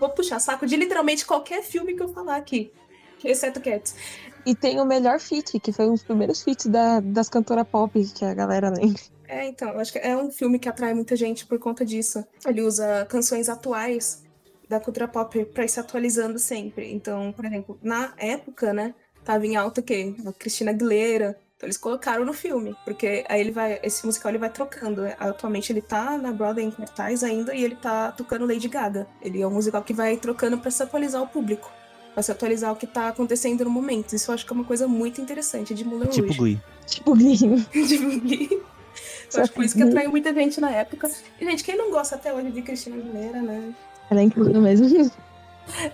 [0.00, 2.72] vou puxar saco de literalmente qualquer filme que eu falar aqui.
[3.24, 3.94] Exceto Cats.
[4.46, 8.02] E tem o melhor feat, que foi um dos primeiros feats da, das cantoras pop
[8.14, 9.02] que a galera lembra.
[9.28, 12.24] É, então, eu acho que é um filme que atrai muita gente por conta disso.
[12.44, 14.24] Ele usa canções atuais
[14.68, 16.92] da cultura pop pra ir se atualizando sempre.
[16.92, 18.94] Então, por exemplo, na época, né,
[19.24, 20.14] tava em alta o quê?
[20.26, 21.38] A Cristina Aguilera.
[21.56, 25.02] Então eles colocaram no filme, porque aí ele vai, esse musical ele vai trocando.
[25.18, 29.06] Atualmente ele tá na Broadway em cartaz ainda e ele tá tocando Lady Gaga.
[29.20, 31.70] Ele é um musical que vai trocando pra se atualizar ao público.
[32.14, 34.14] Pra se atualizar o que tá acontecendo no momento.
[34.14, 36.38] Isso eu acho que é uma coisa muito interessante de Moulin Tipo Rouge.
[36.40, 36.60] Glee.
[36.86, 37.36] Tipo, Glee.
[37.36, 38.62] de Glee.
[39.32, 41.08] Eu acho que foi isso que atraiu muita gente na época.
[41.40, 43.72] E, gente, quem não gosta até hoje de Cristina Aguilera, né?
[44.10, 44.88] Ela é incrível mesmo.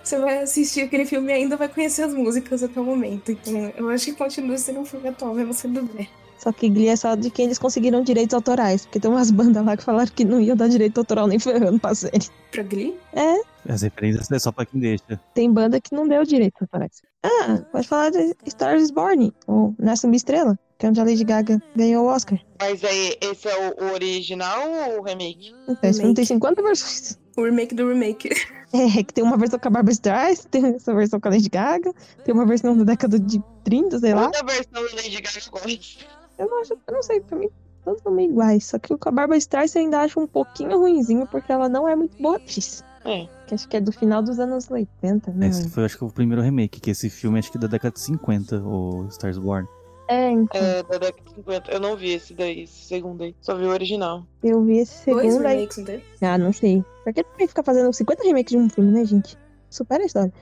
[0.02, 3.30] Você vai assistir aquele filme e ainda vai conhecer as músicas até o momento.
[3.30, 6.08] Então, eu acho que continua sendo um filme atual, mesmo sendo velho.
[6.38, 8.84] Só que Glee é só de quem eles conseguiram direitos autorais.
[8.86, 11.78] Porque tem umas bandas lá que falaram que não iam dar direito autoral nem ferrando
[11.78, 12.28] pra série.
[12.50, 12.94] Pra Glee?
[13.12, 13.40] É,
[13.72, 15.20] As referências é só pra quem deixa.
[15.34, 17.02] tem banda que não deu direitos autorais.
[17.22, 21.04] Ah, pode falar de Stars is Born, ou Nasce uma Estrela, que é onde a
[21.04, 22.38] Lady Gaga ganhou o Oscar.
[22.60, 25.52] Mas aí, esse é o, original ou o remake?
[25.68, 27.18] Então, esse filme tem 50 versões.
[27.36, 28.30] O remake do remake.
[28.72, 31.48] É, que tem uma versão com a Barbara Streisand, tem essa versão com a Lady
[31.48, 31.92] Gaga,
[32.24, 34.26] tem uma versão da década de 30, sei lá.
[34.26, 36.06] Outra versão da Lady Gaga eu gosto.
[36.38, 37.48] Eu não, acho, eu não sei, pra mim
[37.84, 38.66] todos são meio iguais.
[38.66, 41.68] Só que o com a Barbara Streisand eu ainda acho um pouquinho ruinzinho, porque ela
[41.68, 42.84] não é muito boa atriz.
[43.04, 43.28] É.
[43.46, 45.46] Que acho que é do final dos anos 80, né?
[45.48, 47.94] Esse foi, acho que, o primeiro remake, que esse filme acho que é da década
[47.94, 49.68] de 50, o Stars Born.
[50.08, 51.70] É, então, É, da década de 50.
[51.70, 53.34] Eu não vi esse daí, esse segundo aí.
[53.40, 54.26] Só vi o original.
[54.42, 55.56] eu vi esse Dois segundo aí.
[55.56, 56.04] remakes, não teve?
[56.20, 56.84] Ah, não sei.
[57.04, 59.38] Pra que também ficar fazendo 50 remakes de um filme, né, gente?
[59.70, 60.32] Supera a história.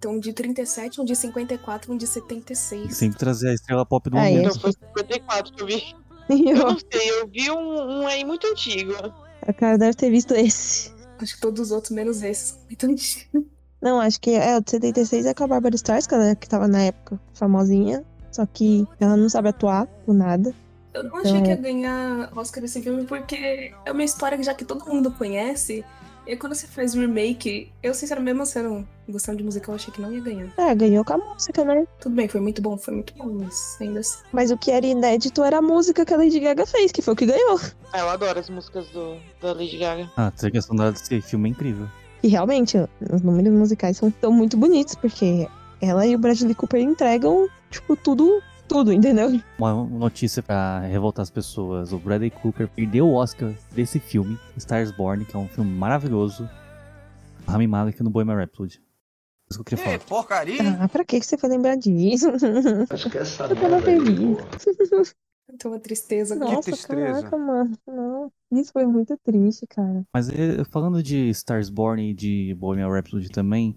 [0.00, 2.96] Tem um de 37, um de 54 um de 76.
[2.96, 4.36] Sempre trazer a estrela pop do Ah, momento.
[4.38, 4.42] é.
[4.46, 5.94] Então foi 54 que eu vi.
[6.28, 8.92] Eu eu, não sei, eu vi um, um aí muito antigo.
[9.46, 10.92] a cara deve ter visto esse.
[11.20, 13.26] Acho que todos os outros, menos esses, são muito antigos.
[13.80, 16.66] Não, acho que é o de 76 é com a Barbara Streisand, né, que tava
[16.66, 18.04] na época famosinha.
[18.32, 20.52] Só que ela não sabe atuar por nada.
[20.92, 21.42] Eu não achei É.
[21.42, 25.10] que ia ganhar Oscar esse filme porque é uma história que já que todo mundo
[25.12, 25.84] conhece.
[26.26, 30.00] E quando você faz remake, eu sinceramente, mesmo sendo gostando de musical, eu achei que
[30.00, 30.52] não ia ganhar.
[30.58, 31.86] É, ganhou com a música, né?
[32.00, 34.18] Tudo bem, foi muito bom, foi muito bom, mas ainda assim.
[34.32, 37.14] Mas o que era inédito era a música que a Lady Gaga fez, que foi
[37.14, 37.60] o que ganhou.
[37.92, 40.10] Ah, eu adoro as músicas do, da Lady Gaga.
[40.16, 41.86] Ah, a trilha sonora desse filme é incrível.
[42.22, 42.76] E realmente,
[43.12, 45.46] os números musicais são tão muito bonitos, porque
[45.80, 49.40] ela e o Bradley Cooper entregam, tipo, tudo, tudo, entendeu?
[49.58, 51.92] Uma notícia pra revoltar as pessoas.
[51.92, 56.48] O Bradley Cooper perdeu o Oscar desse filme, Stars Born, que é um filme maravilhoso.
[57.46, 58.80] Rami Malek no Bohemian Rhapsody.
[59.48, 59.98] Isso que eu queria falar.
[60.00, 60.78] porcaria!
[60.80, 62.28] Ah, pra que que você foi lembrar disso?
[62.92, 65.14] Esquece Eu tava feliz.
[65.48, 66.34] Então, uma tristeza.
[66.34, 67.22] Nossa, tristeza.
[67.22, 67.78] caraca, mano.
[67.86, 70.02] Não, isso foi muito triste, cara.
[70.12, 73.76] Mas eh, falando de Stars Born e de Bohemian Rhapsody também,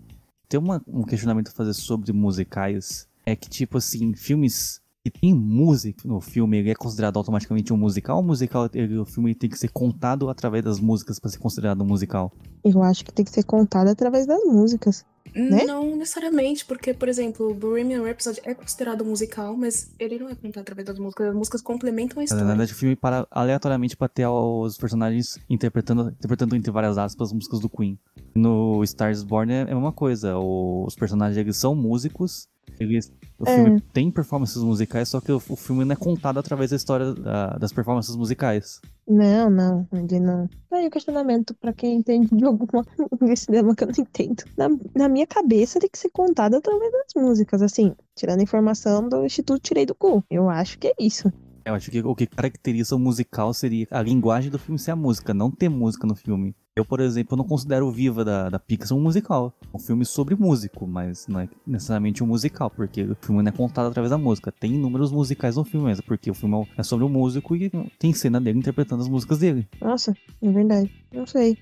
[0.49, 3.07] tem uma- um questionamento a fazer sobre musicais.
[3.31, 7.77] É que, tipo assim, filmes que tem música no filme, ele é considerado automaticamente um
[7.77, 8.19] musical?
[8.19, 11.81] O musical, ele- o filme tem que ser contado através das músicas pra ser considerado
[11.81, 12.31] um musical?
[12.63, 15.05] Eu acho que tem que ser contado através das músicas.
[15.35, 15.63] né?
[15.63, 20.33] Não necessariamente, porque, por exemplo, o Bohemian Rhapsody é considerado musical, mas ele não é
[20.33, 21.27] contado através das músicas.
[21.27, 22.45] As músicas complementam a Na história.
[22.45, 27.33] verdade, o filme para aleatoriamente pra ter os personagens interpretando, interpretando entre várias aspas as
[27.33, 27.95] músicas do Queen.
[28.33, 30.35] No Stars Born é é a mesma coisa.
[30.39, 32.47] os personagens eles são músicos.
[32.79, 33.55] Eles, o É.
[33.55, 37.13] filme tem performances musicais, só que o, o filme não é contado através da história
[37.13, 38.79] da- das performances musicais.
[39.07, 40.47] Não, não, ele não.
[40.71, 42.85] Aí o questionamento pra quem entende de alguma
[43.21, 44.43] de cinema que eu não entendo.
[44.57, 49.07] Na, na minha cabeça tem que ser contado através das músicas, assim, tirando a informação
[49.09, 50.23] do Instituto Tirei do Cu.
[50.29, 51.31] Eu acho que é isso.
[51.65, 54.95] Eu acho que o que caracteriza o musical seria a linguagem do filme ser a
[54.95, 56.55] música, não ter música no filme.
[56.79, 59.53] Eu, por exemplo, não considero o Viva da, da Pixar um musical.
[59.61, 63.49] É um filme sobre músico, mas não é necessariamente um musical, porque o filme não
[63.49, 64.49] é contado através da música.
[64.49, 67.69] Tem inúmeros musicais no filme mesmo, porque o filme é sobre o músico e
[67.99, 69.67] tem cena dele interpretando as músicas dele.
[69.81, 70.89] Nossa, é verdade.
[71.11, 71.57] Não sei.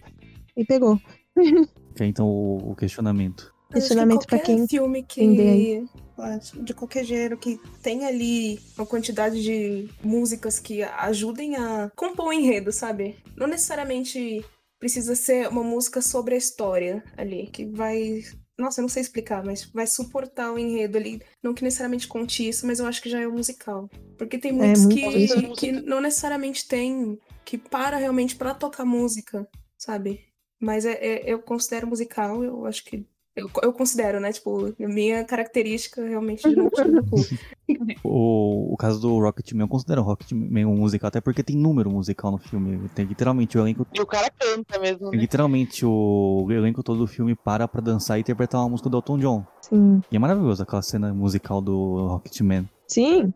[0.56, 1.00] E pegou.
[1.96, 3.52] Que é então o, o questionamento.
[3.70, 8.86] Que Questionamento pra qualquer quem filme entender que de qualquer gênero que tem ali uma
[8.86, 13.16] quantidade de músicas que ajudem a compor o enredo, sabe?
[13.36, 14.46] Não necessariamente
[14.80, 18.22] precisa ser uma música sobre a história ali, que vai
[18.58, 21.22] nossa, eu não sei explicar, mas vai suportar o enredo ali.
[21.44, 23.88] Não que necessariamente conte isso, mas eu acho que já é um musical.
[24.18, 29.48] Porque tem muitos muito que, que não necessariamente tem, que para realmente pra tocar música,
[29.78, 30.26] sabe?
[30.60, 33.06] Mas é, é- eu considero musical, eu acho que.
[33.36, 34.34] Eu, eu considero, né?
[34.34, 37.18] Tipo, a minha característica realmente de cu.
[38.04, 41.90] O, o caso do Rocketman, eu considero o Rocketman um musical, até porque tem número
[41.92, 42.90] musical no filme.
[42.96, 45.18] Tem literalmente o elenco E o cara canta mesmo, né?
[45.18, 49.18] Literalmente, o elenco todo do filme para pra dançar e interpretar uma música do Elton
[49.20, 49.46] John.
[49.62, 50.02] Sim.
[50.12, 52.70] E é maravilhoso aquela cena musical do Rocketman.
[52.88, 53.34] Sim,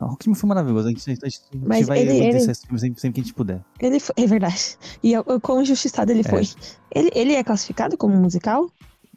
[0.00, 0.88] O Rocketman foi maravilhoso.
[0.88, 3.20] A gente, a gente- a gente Mas vai ele- ele- esse filme sempre, sempre que
[3.20, 3.60] a gente puder.
[3.80, 4.14] ele foi.
[4.18, 4.76] É verdade.
[5.02, 6.24] E o o quão injustiçado ele É.
[6.24, 6.42] foi.
[6.94, 8.68] Ele, ele é classificado como musical?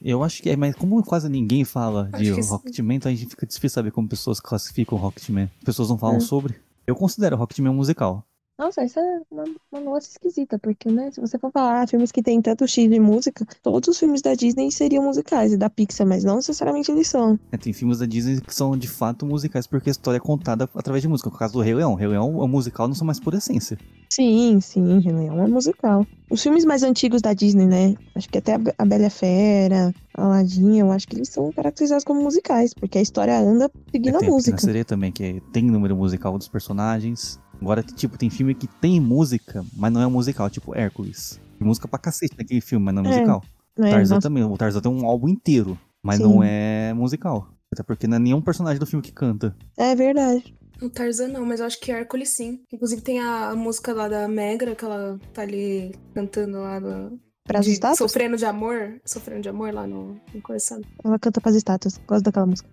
[0.01, 2.41] Eu acho que é, mas como quase ninguém fala Acho de.
[2.41, 5.49] Rocketman, então a gente fica difícil saber como pessoas classificam Rocketman.
[5.59, 6.19] As pessoas não falam É.
[6.21, 6.55] sobre.
[6.85, 8.23] Eu considero Rocketman um musical.
[8.57, 12.09] Nossa, isso é uma, uma nuance esquisita, porque, né, se você for falar ah, filmes
[12.09, 15.69] que tem tanto X de música, todos os filmes da Disney seriam musicais e da
[15.69, 17.37] Pixar, mas não necessariamente eles são.
[17.51, 20.69] É, tem filmes da Disney que são de fato musicais porque a história é contada
[20.73, 21.29] através de música.
[21.29, 21.95] No caso do Rei Leão.
[21.95, 23.77] Rei Leão é um musical, não são mais por essência.
[24.09, 26.07] Sim, sim, Rei Leão é musical.
[26.31, 27.95] Os filmes mais antigos da Disney, né?
[28.15, 31.51] Acho que até a Be- a Bela a Fera, Aladdin, eu acho que eles são
[31.51, 34.57] caracterizados como musicais, porque a história anda seguindo É, a tem a música.
[34.57, 37.37] Sereia também, que tem número musical dos personagens.
[37.61, 41.39] Agora, tipo, tem filme que tem música, mas não é um musical, tipo Hércules.
[41.57, 43.43] Tem música pra cacete naquele filme, mas não é É, musical.
[43.77, 43.89] né?
[43.89, 46.23] Tarzan também, o Tarzan tem um álbum inteiro, mas Sim.
[46.23, 47.49] não é musical.
[47.71, 49.55] Até porque não é nenhum personagem do filme que canta.
[49.77, 50.55] É verdade.
[50.81, 52.59] O Tarzan não, mas eu acho que Hércules sim.
[52.71, 56.79] Inclusive tem a, a música lá da Megra, que ela tá ali cantando lá.
[56.79, 57.97] do- Pras de estátuas?
[57.99, 58.99] Sofrendo de amor.
[59.05, 60.81] Sofrendo de amor lá no, no coração.
[61.03, 62.01] Ela canta pras estátuas.
[62.07, 62.67] Gosto daquela música.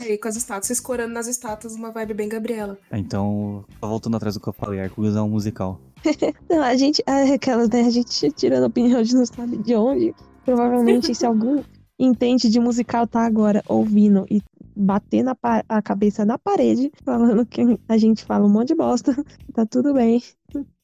[0.00, 2.78] Aí, com as estátuas, escorando nas estátuas, uma vibe bem Gabriela.
[2.90, 5.78] É, Então, só voltando atrás do que eu falei, Hércules é um musical.
[6.48, 7.02] Não, a gente.
[7.06, 7.82] É aquelas, né?
[7.82, 10.14] A gente tirando opinião de não sabe de onde.
[10.46, 11.62] Provavelmente, se algum
[11.98, 14.40] entende de musical tá agora ouvindo e
[14.74, 15.36] bater na
[15.68, 19.14] a cabeça na parede, falando que a gente fala um monte de bosta,
[19.52, 20.22] tá tudo bem.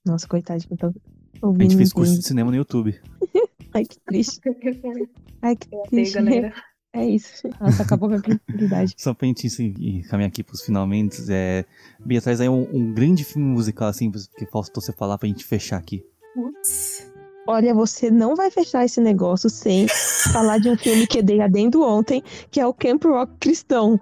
[0.05, 0.93] Nossa, coitado, eu tô
[1.43, 2.99] A gente fez curso de cinema no YouTube.
[3.75, 4.41] Ai, que triste.
[5.41, 6.15] Ai, que aí, triste.
[6.15, 6.53] galera.
[6.95, 7.49] É isso.
[7.59, 8.95] Nossa, acabou com a criatividade.
[8.99, 11.65] Só pra gente se- e caminhar aqui pros finalmente, é...
[12.05, 15.43] Bia, traz aí um, um grande filme musical, assim, que faltou você falar pra gente
[15.43, 16.05] fechar aqui.
[16.35, 17.11] Putz.
[17.49, 21.41] Olha, você não vai fechar esse negócio sem falar de um filme que eu dei
[21.41, 23.99] adendo ontem, que é o Camp Rock Cristão.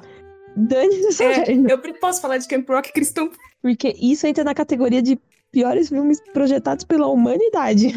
[1.08, 3.30] Essa É, eu posso falar de Camp Rock cristão.
[3.62, 5.18] Porque isso entra na categoria de
[5.50, 7.88] piores filmes projetados pela humanidade.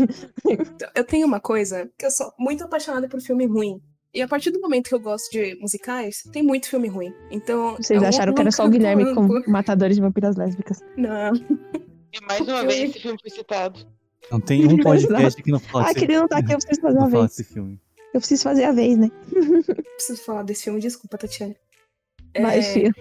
[0.95, 3.81] Eu tenho uma coisa que eu sou muito apaixonada por filme ruim.
[4.13, 7.11] E a partir do momento que eu gosto de musicais, tem muito filme ruim.
[7.31, 7.75] Então.
[7.77, 9.27] Vocês acharam que era só o Guilherme com.
[9.47, 10.81] Matadores de Vampiras Lésbicas.
[10.95, 11.33] Não.
[11.35, 13.79] E mais uma vez esse filme foi citado.
[14.31, 16.57] Não tem um podcast que não fala Ah, desse, que ele não tá aqui, eu
[16.59, 17.23] preciso fazer uma vez.
[17.25, 17.81] desse filme.
[18.13, 19.09] Eu preciso fazer a vez, né?
[19.95, 21.55] Preciso falar desse filme, desculpa, Tatiana.
[22.39, 22.93] Vai, É, filha.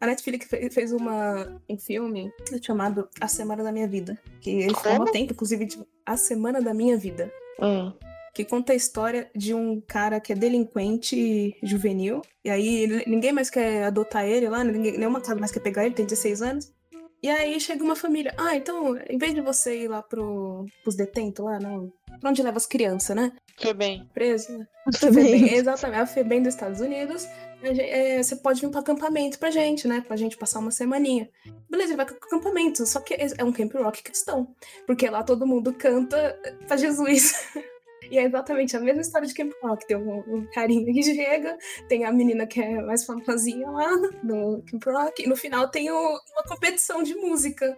[0.00, 2.30] A Netflix fe- fez uma, um filme
[2.62, 4.16] chamado A Semana da Minha Vida.
[4.40, 7.32] Que ele ficou um tempo, inclusive, de A Semana da Minha Vida.
[7.60, 7.92] Hum.
[8.34, 12.22] Que conta a história de um cara que é delinquente juvenil.
[12.44, 15.84] E aí ele- ninguém mais quer adotar ele lá, ninguém, nenhuma casa mais quer pegar
[15.84, 16.72] ele, tem 16 anos.
[17.20, 18.32] E aí chega uma família.
[18.38, 21.92] Ah, então, em vez de você ir lá pro, pros detentos lá, não.
[22.20, 23.32] Pra onde leva as crianças, né?
[23.60, 24.08] Foi bem.
[24.14, 24.56] Preso.
[24.56, 24.66] né?
[24.96, 27.26] FEBEM, exatamente, a FEBEM dos Estados Unidos.
[27.62, 30.02] É, você pode vir para acampamento pra gente, né?
[30.06, 31.28] Pra gente passar uma semaninha.
[31.68, 34.54] Beleza, ele vai pro acampamento, só que é um camp rock cristão.
[34.86, 37.32] Porque lá todo mundo canta pra Jesus.
[38.10, 39.86] E é exatamente a mesma história de Camp Rock.
[39.86, 41.58] Tem um, um carinha que chega,
[41.90, 45.90] tem a menina que é mais famosinha lá no Camp Rock, e no final tem
[45.90, 47.76] o- uma competição de música.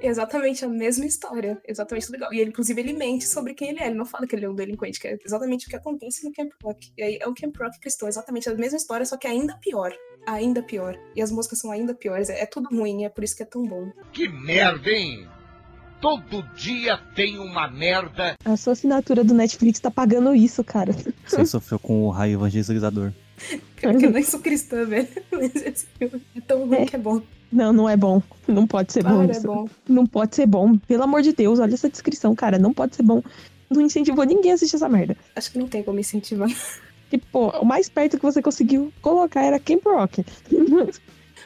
[0.00, 1.60] É exatamente a mesma história.
[1.66, 2.32] Exatamente legal.
[2.32, 3.86] E ele, inclusive, ele mente sobre quem ele é.
[3.86, 6.32] Ele não fala que ele é um delinquente, que é exatamente o que acontece no
[6.32, 6.92] Camp Rock.
[6.96, 9.92] E aí é o Camp Rock cristão, exatamente a mesma história, só que ainda pior.
[10.26, 10.98] Ainda pior.
[11.14, 12.28] E as músicas são ainda piores.
[12.30, 13.90] É, é tudo ruim, é por isso que é tão bom.
[14.12, 15.28] Que merda, hein?
[16.00, 18.34] Todo dia tem uma merda.
[18.44, 20.94] A sua assinatura do Netflix tá pagando isso, cara.
[21.26, 23.12] Você sofreu com o raio evangelizador.
[23.76, 25.08] Cara, que eu nem sou cristã, velho.
[25.30, 27.22] Mas esse filme é tão ruim que é bom.
[27.52, 28.22] Não, não é bom.
[28.46, 29.46] Não pode ser bom Para, é isso.
[29.46, 29.68] bom.
[29.88, 30.76] Não pode ser bom.
[30.78, 32.58] Pelo amor de Deus, olha essa descrição, cara.
[32.58, 33.22] Não pode ser bom.
[33.68, 35.16] Não incentivou ninguém a assistir essa merda.
[35.34, 36.48] Acho que não tem como incentivar.
[37.10, 40.24] Que, pô, o mais perto que você conseguiu colocar era Camp Rock.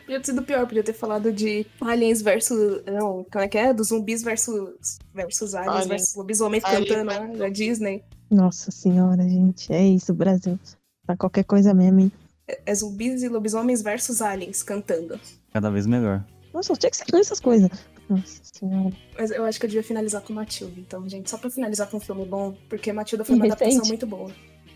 [0.05, 2.83] Podia ter sido pior, podia ter falado de aliens versus.
[2.85, 3.73] Não, como é que é?
[3.73, 4.99] Dos zumbis versus.
[5.15, 5.89] versus aliens Alien.
[5.89, 8.05] versus lobisomens Alien cantando versus- da Disney.
[8.31, 9.73] Nossa senhora, gente.
[9.73, 10.59] É isso, Brasil.
[11.07, 12.13] Tá qualquer coisa mesmo, hein?
[12.47, 15.19] É, é zumbis e lobisomens versus aliens cantando.
[15.53, 16.25] Cada vez melhor.
[16.53, 17.71] Nossa, tinha que ser essas coisas.
[18.09, 18.95] Nossa senhora.
[19.19, 21.29] Mas eu acho que eu devia finalizar com Matilda, então, gente.
[21.31, 23.89] Só pra finalizar com um filme bom, porque Matilda foi E uma adaptação recente?
[23.89, 24.31] muito boa.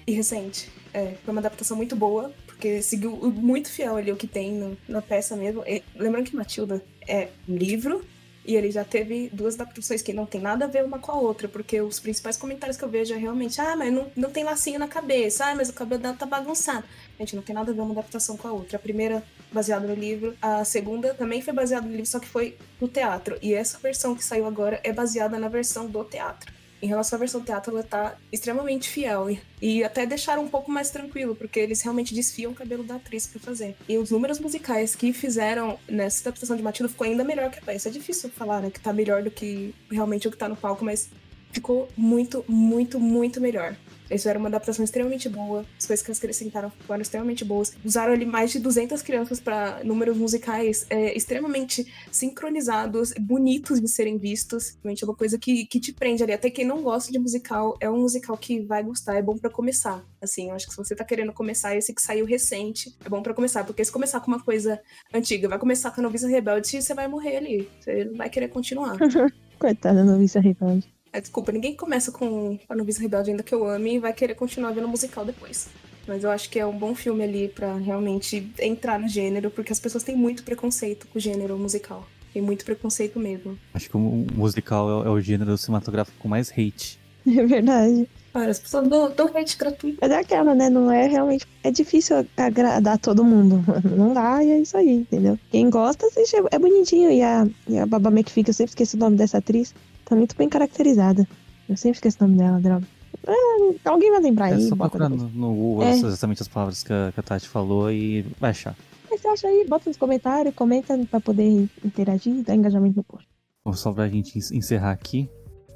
[0.07, 0.71] E recente.
[0.95, 4.77] É, foi uma adaptação muito boa, porque seguiu muito fiel ali o que tem no-
[4.89, 5.63] na peça mesmo.
[5.67, 8.03] E, lembrando que Matilda é um livro,
[8.49, 11.17] e ele já teve duas adaptações que não tem nada a ver uma com a
[11.17, 14.43] outra, porque os principais comentários que eu vejo é realmente, ah, mas não, não tem
[14.43, 16.85] lacinho na cabeça, ah, mas o cabelo dela tá bagunçado.
[17.21, 18.79] Gente, não tem nada a ver uma adaptação com a outra.
[18.79, 19.23] A primeira
[19.53, 23.37] baseada no livro, a segunda também foi baseada no livro, só que foi no teatro.
[23.43, 26.51] E essa versão que saiu agora é baseada na versão do teatro.
[26.81, 29.31] Em relação à versão teatro, ela tá extremamente fiel.
[29.31, 32.97] E, e até deixaram um pouco mais tranquilo, porque eles realmente desfiam o cabelo da
[32.97, 33.77] atriz pra fazer.
[33.89, 37.63] E os números musicais que fizeram nessa adaptação de Matilda ficou ainda melhor que a
[37.63, 37.89] peça.
[37.89, 40.85] É difícil falar, né, que tá melhor do que realmente o que tá no palco,
[40.85, 41.11] mas
[41.53, 43.77] ficou muito, muito, muito melhor.
[44.11, 47.75] Eles fizeram uma adaptação extremamente boa, as coisas que eles acrescentaram foram extremamente boas.
[47.85, 54.19] Usaram ali mais de 200 crianças para números musicais é, extremamente sincronizados, bonitos de serem
[54.19, 54.77] vistos.
[54.83, 56.33] Realmente é uma coisa que, que te prende ali.
[56.33, 59.51] Até quem não gosta de musical, é um musical que vai gostar, é bom para
[59.51, 60.05] começar.
[60.21, 63.23] Assim, eu acho que se você tá querendo começar, esse que saiu recente, é bom
[63.23, 63.65] para começar.
[63.65, 64.81] Porque se começar com uma coisa
[65.13, 67.69] antiga, vai começar com a Noviça Rebelde, você vai morrer ali.
[67.81, 68.97] Você não vai querer continuar.
[69.59, 70.89] Coitada da noviça rebelde.
[71.19, 74.37] É, desculpa, ninguém começa com a Noviça Rebelde ainda que eu ame e vai querer
[74.37, 75.67] continuar vendo o musical depois.
[76.07, 79.73] Mas eu acho que é um bom filme ali pra realmente entrar no gênero, porque
[79.73, 82.07] as pessoas têm muito preconceito com o gênero musical.
[82.33, 83.59] Tem muito preconceito mesmo.
[83.75, 87.01] Acho que o musical é, é o gênero cinematográfico com mais hate.
[87.27, 88.09] É verdade.
[88.33, 89.99] Para, as pessoas dão, dão hate gratuito.
[90.01, 90.71] Mas é aquela, né?
[90.71, 91.45] Não é realmente.
[91.65, 93.63] É difícil agradar todo mundo.
[93.85, 95.39] Não dá e é isso aí, entendeu?
[95.51, 97.11] Quem gosta, assiste, é- é bonitinho.
[97.11, 99.75] E a, e a Baba eu sempre esqueço o nome dessa atriz,
[100.09, 101.27] tá muito bem caracterizada.
[101.69, 102.87] Eu sempre esqueço o nome dela, droga.
[103.27, 104.63] Ah, alguém vai lembrar É aí.
[104.69, 105.91] só bota procurar no, no Google É.
[105.93, 108.75] exatamente as palavras que a, que a Tati falou e vai achar.
[109.11, 113.27] Mas você acha aí, bota nos comentários, comenta pra poder interagir, dar engajamento no post.
[113.65, 115.29] Bom, Só pra gente en- encerrar aqui,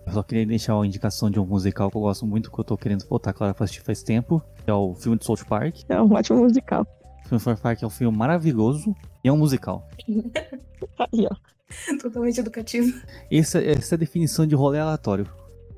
[0.07, 2.65] eu só queria deixar uma indicação de um musical que eu gosto muito, que eu
[2.65, 5.77] tô querendo voltar, claro, pra assistir faz tempo, que é o filme de South Park.
[5.89, 6.87] É um ótimo musical.
[7.25, 9.87] O filme de South Park é um filme maravilhoso e é um musical.
[10.99, 11.35] Aí, ó.
[12.01, 13.01] Totalmente educativo.
[13.31, 15.29] Essa, essa é a definição de rolê aleatório.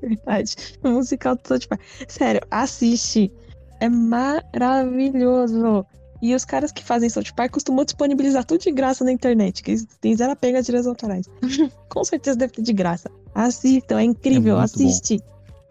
[0.01, 0.55] Verdade.
[0.83, 1.81] O musical do South Park.
[2.07, 3.31] Sério, assiste.
[3.79, 5.85] É maravilhoso.
[6.21, 9.71] E os caras que fazem South Park costumam disponibilizar tudo de graça na internet, que
[9.71, 11.27] eles têm zero apego às direitos autorais.
[11.89, 13.09] Com certeza deve ter de graça.
[13.33, 15.21] Assistam, é incrível, É assiste.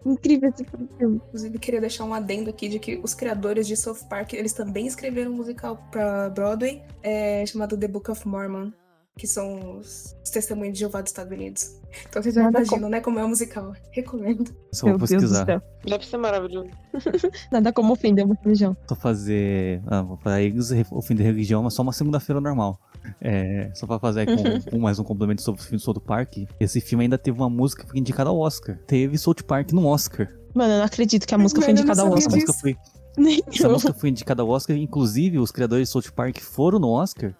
[0.05, 0.63] Incrível esse
[0.97, 1.19] filme.
[1.27, 4.85] Inclusive, queria deixar um adendo aqui de que os criadores de South Park, eles também
[4.85, 8.71] escreveram um musical pra Broadway, é, chamado The Book of Mormon,
[9.17, 11.79] que são os, os testemunhos de Jeová dos Estados Unidos.
[12.09, 13.73] Então vocês já Nada imaginam, né, como é um musical.
[13.91, 14.53] Recomendo.
[14.73, 15.45] Só vou Meu pesquisar.
[15.85, 16.69] Deve ser maravilhoso.
[17.51, 18.75] Nada como ofender uma religião.
[18.87, 19.81] Só fazer.
[19.87, 22.79] Ah, vou para eles ofender religião, mas só uma segunda-feira normal.
[23.21, 26.37] É, só pra fazer com, com mais um complemento sobre o filme South Park.
[26.59, 28.77] Esse filme ainda teve uma música que foi indicada ao Oscar.
[28.85, 30.27] Teve South Park no Oscar.
[30.53, 32.47] Mano, eu não acredito que a música foi Mano, não indicada ao sabia Essa Oscar.
[32.47, 32.77] música foi
[33.17, 33.71] Nem Essa eu.
[33.71, 37.33] música foi indicada ao Oscar, inclusive os criadores de South Park foram no Oscar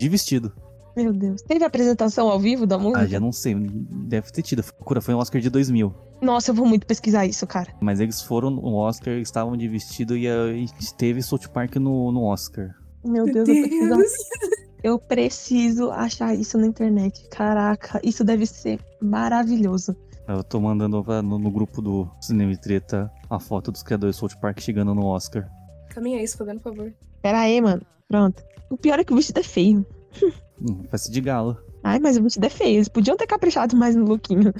[0.00, 0.52] de vestido.
[0.96, 1.40] Meu Deus.
[1.42, 3.00] Teve apresentação ao vivo da música?
[3.00, 4.62] Ah, já não sei, deve ter tido.
[4.62, 5.92] Procura, foi um Oscar de 2000.
[6.20, 7.72] Nossa, eu vou muito pesquisar isso, cara.
[7.80, 10.66] Mas eles foram no Oscar, estavam de vestido e, e
[10.96, 12.70] teve South Park no, no Oscar.
[13.04, 14.16] Meu Deus, eu preciso,
[14.84, 17.26] eu preciso achar isso na internet.
[17.30, 19.96] Caraca, isso deve ser maravilhoso.
[20.28, 24.14] Eu tô mandando pra- no, no grupo do Cinema e Treta a foto dos criadores
[24.16, 25.48] South Park chegando no Oscar.
[25.90, 26.92] Caminha isso, fazendo favor.
[27.20, 27.82] Pera aí, mano.
[28.06, 28.42] Pronto.
[28.70, 29.84] O pior é que o vestido é feio.
[30.90, 31.62] Festa de gala.
[31.82, 32.76] Ai, mas o vestido é feio.
[32.76, 34.52] Eles podiam ter caprichado mais no lookinho.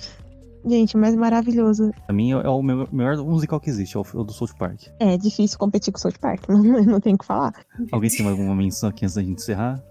[0.65, 1.91] Gente, mas maravilhoso.
[2.07, 4.83] Pra mim é o melhor musical que existe, é o, o do South Park.
[5.01, 7.53] É difícil competir com o South Park, não, não tem o que falar.
[7.91, 9.83] Alguém tem mais alguma menção aqui antes da gente encerrar?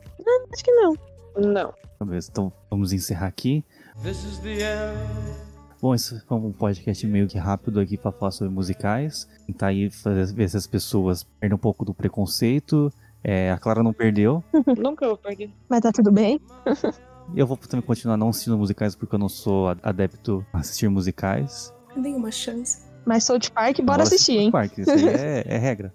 [0.53, 0.95] Acho que não.
[1.37, 1.73] Não.
[2.05, 3.65] Beleza, então vamos encerrar aqui.
[4.01, 5.51] This is the end.
[5.81, 9.27] Bom, esse foi um podcast meio que rápido aqui pra falar sobre musicais.
[9.47, 12.91] Tentar aí fazer, ver se as pessoas perdem um pouco do preconceito.
[13.23, 14.43] É, a Clara não perdeu.
[14.77, 15.51] Nunca vou perder.
[15.69, 16.39] Mas tá tudo bem.
[17.35, 21.73] Eu vou também continuar não assistindo musicais porque eu não sou adepto a assistir musicais.
[21.95, 22.81] Nenhuma chance.
[23.05, 24.51] Mas South Park, bora Agora, assistir, hein?
[24.51, 25.93] Park, isso aí é, é regra.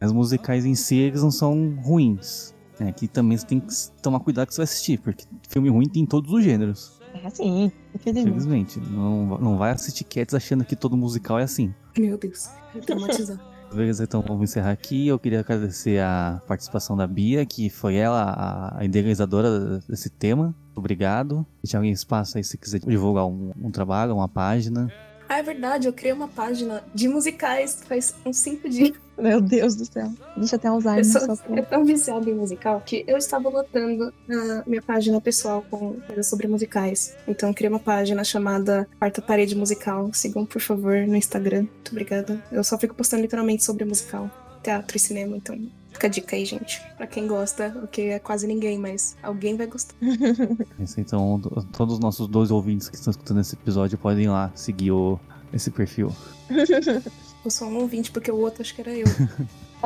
[0.00, 2.52] Mas musicais em si, eles não são ruins.
[2.80, 3.72] É, aqui também você tem que
[4.02, 7.00] tomar cuidado que você vai assistir, porque filme ruim tem em todos os gêneros.
[7.14, 8.28] É assim, infelizmente.
[8.28, 8.80] Infelizmente.
[8.80, 11.72] Não, não vai assistir Cats achando que todo musical é assim.
[11.96, 12.48] Meu Deus.
[12.84, 13.51] Traumatizar.
[13.74, 15.08] Beleza, então vamos encerrar aqui.
[15.08, 20.54] Eu queria agradecer a participação da Bia, que foi ela a- idealizadora desse tema.
[20.74, 21.46] Obrigado.
[21.62, 24.92] Deixar alguém espaço aí se quiser divulgar um, um trabalho, uma página.
[25.32, 28.92] Ah, é verdade, eu criei uma página de musicais faz uns cinco dias.
[29.16, 30.12] Meu Deus do céu.
[30.36, 30.98] Deixa até Alzheimer.
[30.98, 31.58] Eu Só sou pra...
[31.58, 36.26] é tão viciada em musical que eu estava lotando a minha página pessoal com coisas
[36.26, 37.16] sobre musicais.
[37.26, 40.12] Então eu criei uma página chamada Quarta Parede Musical.
[40.12, 41.62] Sigam, por favor, no Instagram.
[41.62, 42.44] Muito obrigada.
[42.52, 44.30] Eu só fico postando literalmente sobre musical,
[44.62, 45.58] teatro e cinema, então
[45.92, 46.80] fica a dica aí, gente.
[46.96, 49.94] Pra quem gosta, porque é quase ninguém, mas alguém vai gostar.
[50.80, 54.28] Isso, Então, to- todos os nossos dois ouvintes que estão escutando esse episódio podem ir
[54.28, 55.18] lá seguir o,
[55.52, 56.14] esse perfil.
[57.44, 59.06] Eu sou um ouvinte, porque o outro acho que era eu.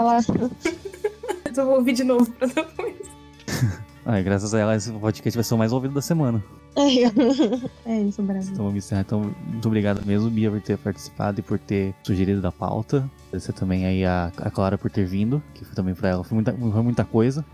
[1.49, 2.97] Então eu vou ouvir de novo pra depois.
[4.07, 6.45] E graças a ela, esse podcast vai ser o mais ouvido da semana.
[7.87, 8.53] é isso, Brasil.
[8.53, 9.01] Então vamos encerrar.
[9.01, 13.11] Então, muito obrigado mesmo, Bia, por ter participado e por ter sugerido da pauta.
[13.29, 16.25] Agradecer também aí a, a Clara por ter vindo, que foi também pra ela.
[16.25, 17.45] Foi muita, foi muita coisa.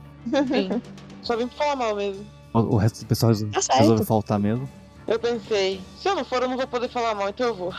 [0.49, 0.83] Sim.
[1.23, 2.25] Só vim pra falar mal mesmo.
[2.53, 4.69] O, o resto do pessoal resol- Tá faltar mesmo.
[5.07, 7.73] Eu pensei, se eu não for, eu não vou poder falar mal, então eu vou.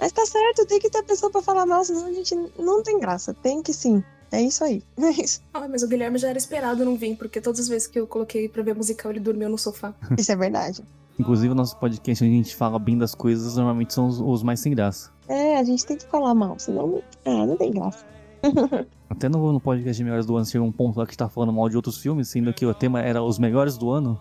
[0.00, 2.98] Mas tá certo, tem que ter pessoa pra falar mal, senão a gente não tem
[2.98, 3.32] graça.
[3.34, 4.02] Tem que sim.
[4.32, 4.82] É isso aí.
[4.98, 5.40] É isso.
[5.52, 8.06] Ah, mas o Guilherme já era esperado não vir, porque todas as vezes que eu
[8.06, 9.94] coloquei pra ver musical, ele dormiu no sofá.
[10.18, 10.82] Isso é verdade.
[11.18, 14.42] Inclusive, o nosso podcast, onde a gente fala bem das coisas, normalmente são os, os
[14.42, 15.10] mais sem graça.
[15.28, 17.02] É, a gente tem que falar mal, senão.
[17.24, 18.04] Ah, não tem graça.
[19.08, 21.52] Até no, no podcast de Melhores do Ano chega um ponto lá que tá falando
[21.52, 24.20] mal de outros filmes, sendo que o tema era os melhores do ano.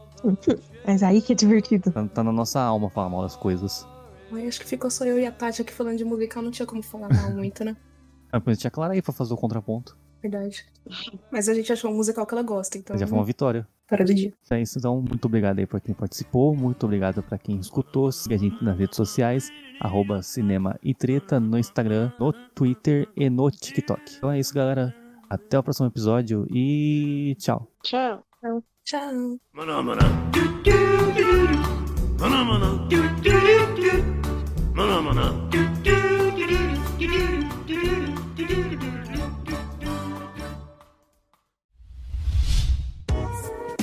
[0.86, 1.92] Mas aí que é divertido.
[1.92, 3.88] Tá, tá na nossa alma falar mal das coisas.
[4.32, 6.66] Ai, acho que ficou só eu e a Tati aqui falando de musical, não tinha
[6.66, 7.76] como falar mal muito, né?
[8.34, 9.96] Ah, Depois tinha a Clara aí pra fazer o contraponto.
[10.20, 10.66] Verdade.
[11.32, 12.98] Mas a gente achou um musical que ela gosta, então.
[12.98, 13.68] Já foi uma vitória.
[13.88, 14.34] Para do dia.
[14.50, 18.12] É isso, então, muito obrigado aí pra quem participou, muito obrigado pra quem escutou.
[18.12, 23.30] Siga a gente nas redes sociais, arroba Cinema e Treta, no Instagram, no Twitter e
[23.30, 24.02] no TikTok.
[24.18, 24.96] Então é isso, galera.
[25.30, 27.68] Até o próximo episódio e tchau.
[27.84, 28.24] Tchau.
[28.84, 29.12] Tchau.
[35.84, 36.13] Do.